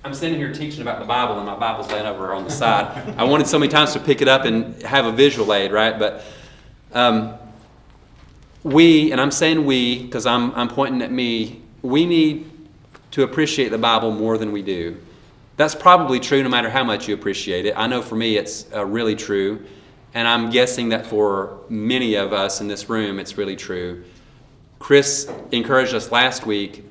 I'm 0.03 0.13
standing 0.13 0.39
here 0.39 0.51
teaching 0.51 0.81
about 0.81 0.99
the 0.99 1.05
Bible, 1.05 1.38
and 1.38 1.45
my 1.45 1.55
Bible's 1.55 1.89
laying 1.91 2.05
over 2.05 2.33
on 2.33 2.43
the 2.43 2.49
side. 2.49 3.15
I 3.17 3.23
wanted 3.23 3.47
so 3.47 3.60
many 3.60 3.71
times 3.71 3.93
to 3.93 3.99
pick 3.99 4.21
it 4.21 4.27
up 4.27 4.45
and 4.45 4.81
have 4.81 5.05
a 5.05 5.12
visual 5.12 5.53
aid, 5.53 5.71
right? 5.71 5.97
But 5.97 6.23
um, 6.93 7.36
we, 8.63 9.12
and 9.12 9.21
I'm 9.21 9.31
saying 9.31 9.65
we 9.65 10.03
because 10.03 10.25
I'm, 10.25 10.53
I'm 10.55 10.67
pointing 10.67 11.01
at 11.01 11.12
me, 11.12 11.62
we 11.81 12.05
need 12.05 12.49
to 13.12 13.23
appreciate 13.23 13.69
the 13.69 13.77
Bible 13.77 14.12
more 14.12 14.38
than 14.38 14.51
we 14.51 14.62
do. 14.63 14.97
That's 15.57 15.75
probably 15.75 16.19
true 16.19 16.43
no 16.43 16.49
matter 16.49 16.69
how 16.69 16.83
much 16.83 17.07
you 17.07 17.13
appreciate 17.13 17.65
it. 17.65 17.73
I 17.77 17.88
know 17.88 18.01
for 18.01 18.15
me 18.15 18.38
it's 18.38 18.65
uh, 18.73 18.86
really 18.86 19.15
true. 19.15 19.65
And 20.17 20.27
I'm 20.27 20.49
guessing 20.49 20.89
that 20.89 21.06
for 21.06 21.60
many 21.69 22.15
of 22.15 22.34
us 22.34 22.60
in 22.60 22.67
this 22.67 22.89
room, 22.89 23.19
it's 23.19 23.38
really 23.38 23.56
true. 23.56 24.03
Chris 24.80 25.32
encouraged 25.51 25.93
us 25.93 26.12
last 26.12 26.43
week 26.43 26.84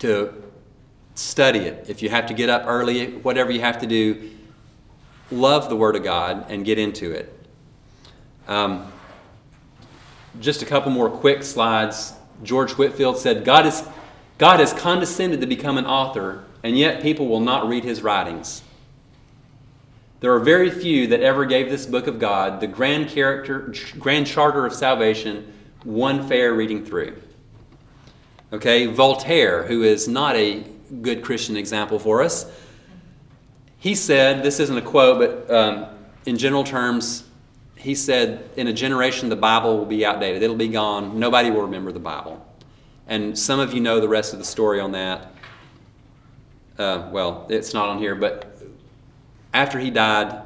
to 0.00 0.34
study 1.14 1.60
it. 1.60 1.88
If 1.88 2.02
you 2.02 2.08
have 2.08 2.26
to 2.26 2.34
get 2.34 2.50
up 2.50 2.64
early, 2.66 3.18
whatever 3.18 3.52
you 3.52 3.60
have 3.60 3.78
to 3.82 3.86
do, 3.86 4.32
love 5.30 5.68
the 5.68 5.76
Word 5.76 5.94
of 5.94 6.02
God 6.02 6.46
and 6.48 6.64
get 6.64 6.76
into 6.76 7.12
it. 7.12 7.32
Um, 8.48 8.92
just 10.40 10.60
a 10.60 10.66
couple 10.66 10.90
more 10.90 11.08
quick 11.08 11.44
slides. 11.44 12.14
George 12.42 12.72
Whitefield 12.72 13.16
said, 13.16 13.44
God, 13.44 13.64
is, 13.64 13.84
God 14.38 14.58
has 14.58 14.72
condescended 14.72 15.40
to 15.40 15.46
become 15.46 15.78
an 15.78 15.86
author, 15.86 16.46
and 16.64 16.76
yet 16.76 17.00
people 17.00 17.28
will 17.28 17.38
not 17.38 17.68
read 17.68 17.84
his 17.84 18.02
writings. 18.02 18.62
There 20.22 20.32
are 20.32 20.38
very 20.38 20.70
few 20.70 21.08
that 21.08 21.20
ever 21.20 21.44
gave 21.44 21.68
this 21.68 21.84
book 21.84 22.06
of 22.06 22.20
God, 22.20 22.60
the 22.60 22.68
grand 22.68 23.08
character, 23.08 23.74
grand 23.98 24.28
charter 24.28 24.64
of 24.64 24.72
salvation, 24.72 25.52
one 25.82 26.28
fair 26.28 26.54
reading 26.54 26.84
through. 26.84 27.20
Okay, 28.52 28.86
Voltaire, 28.86 29.64
who 29.64 29.82
is 29.82 30.06
not 30.06 30.36
a 30.36 30.64
good 31.00 31.24
Christian 31.24 31.56
example 31.56 31.98
for 31.98 32.22
us, 32.22 32.48
he 33.78 33.96
said, 33.96 34.44
this 34.44 34.60
isn't 34.60 34.78
a 34.78 34.82
quote, 34.82 35.18
but 35.18 35.52
um, 35.52 35.86
in 36.24 36.38
general 36.38 36.62
terms, 36.62 37.24
he 37.74 37.96
said, 37.96 38.48
in 38.56 38.68
a 38.68 38.72
generation, 38.72 39.28
the 39.28 39.34
Bible 39.34 39.76
will 39.76 39.86
be 39.86 40.06
outdated. 40.06 40.40
It'll 40.44 40.54
be 40.54 40.68
gone. 40.68 41.18
Nobody 41.18 41.50
will 41.50 41.62
remember 41.62 41.90
the 41.90 41.98
Bible. 41.98 42.46
And 43.08 43.36
some 43.36 43.58
of 43.58 43.74
you 43.74 43.80
know 43.80 43.98
the 43.98 44.08
rest 44.08 44.32
of 44.32 44.38
the 44.38 44.44
story 44.44 44.78
on 44.78 44.92
that. 44.92 45.34
Uh, 46.78 47.08
well, 47.10 47.44
it's 47.50 47.74
not 47.74 47.88
on 47.88 47.98
here, 47.98 48.14
but 48.14 48.52
after 49.52 49.78
he 49.78 49.90
died, 49.90 50.42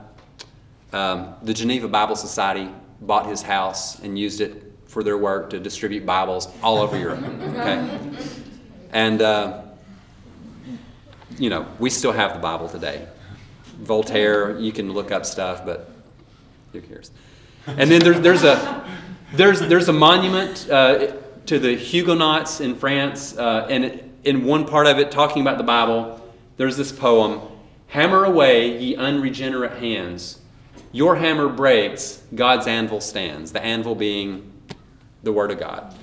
um, 0.92 1.34
the 1.42 1.54
Geneva 1.54 1.88
Bible 1.88 2.16
Society 2.16 2.68
bought 3.00 3.26
his 3.26 3.42
house 3.42 3.98
and 4.00 4.18
used 4.18 4.40
it 4.40 4.72
for 4.86 5.02
their 5.02 5.18
work 5.18 5.50
to 5.50 5.60
distribute 5.60 6.06
Bibles 6.06 6.48
all 6.62 6.78
over 6.78 6.98
Europe. 6.98 7.20
Okay? 7.56 8.00
And, 8.92 9.20
uh, 9.20 9.62
you 11.38 11.50
know, 11.50 11.66
we 11.78 11.90
still 11.90 12.12
have 12.12 12.32
the 12.32 12.38
Bible 12.38 12.68
today. 12.68 13.06
Voltaire, 13.78 14.58
you 14.58 14.72
can 14.72 14.92
look 14.92 15.10
up 15.10 15.26
stuff, 15.26 15.66
but 15.66 15.90
who 16.72 16.80
cares? 16.80 17.10
And 17.66 17.90
then 17.90 18.00
there's, 18.00 18.20
there's, 18.20 18.44
a, 18.44 18.88
there's, 19.34 19.60
there's 19.60 19.88
a 19.88 19.92
monument 19.92 20.68
uh, 20.70 21.12
to 21.46 21.58
the 21.58 21.76
Huguenots 21.76 22.60
in 22.60 22.74
France, 22.74 23.36
uh, 23.36 23.66
and 23.68 23.84
it, 23.84 24.04
in 24.24 24.44
one 24.44 24.66
part 24.66 24.86
of 24.86 24.98
it, 24.98 25.10
talking 25.10 25.42
about 25.42 25.58
the 25.58 25.64
Bible, 25.64 26.20
there's 26.56 26.76
this 26.76 26.92
poem 26.92 27.40
Hammer 27.88 28.24
away, 28.24 28.78
ye 28.78 28.96
unregenerate 28.96 29.78
hands. 29.78 30.40
Your 30.92 31.16
hammer 31.16 31.48
breaks, 31.48 32.22
God's 32.34 32.66
anvil 32.66 33.00
stands. 33.00 33.52
The 33.52 33.62
anvil 33.62 33.94
being 33.94 34.52
the 35.22 35.32
Word 35.32 35.50
of 35.50 35.58
God. 35.58 35.94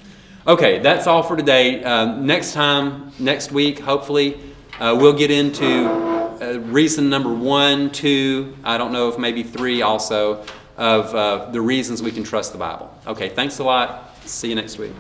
Okay, 0.46 0.80
that's 0.80 1.08
all 1.08 1.24
for 1.24 1.36
today. 1.36 1.84
Uh, 1.84 2.18
next 2.18 2.54
time, 2.54 3.12
next 3.18 3.52
week, 3.52 3.80
hopefully, 3.80 4.40
uh, 4.80 4.96
we'll 5.00 5.14
get 5.14 5.32
into 5.32 5.88
uh, 5.88 6.60
reason 6.66 7.10
number 7.10 7.34
one, 7.34 7.90
two, 7.92 8.58
I 8.64 8.78
don't 8.78 8.92
know 8.92 9.08
if 9.08 9.18
maybe 9.18 9.44
three 9.44 9.82
also, 9.82 10.46
of 10.76 11.14
uh, 11.16 11.46
the 11.52 11.62
reasons 11.62 12.02
we 12.02 12.12
can 12.12 12.24
trust 12.24 12.52
the 12.52 12.58
Bible. 12.58 12.94
Okay, 13.08 13.30
thanks 13.30 13.60
a 13.60 13.64
lot. 13.64 14.18
See 14.26 14.50
you 14.50 14.56
next 14.56 14.78
week. 14.78 14.94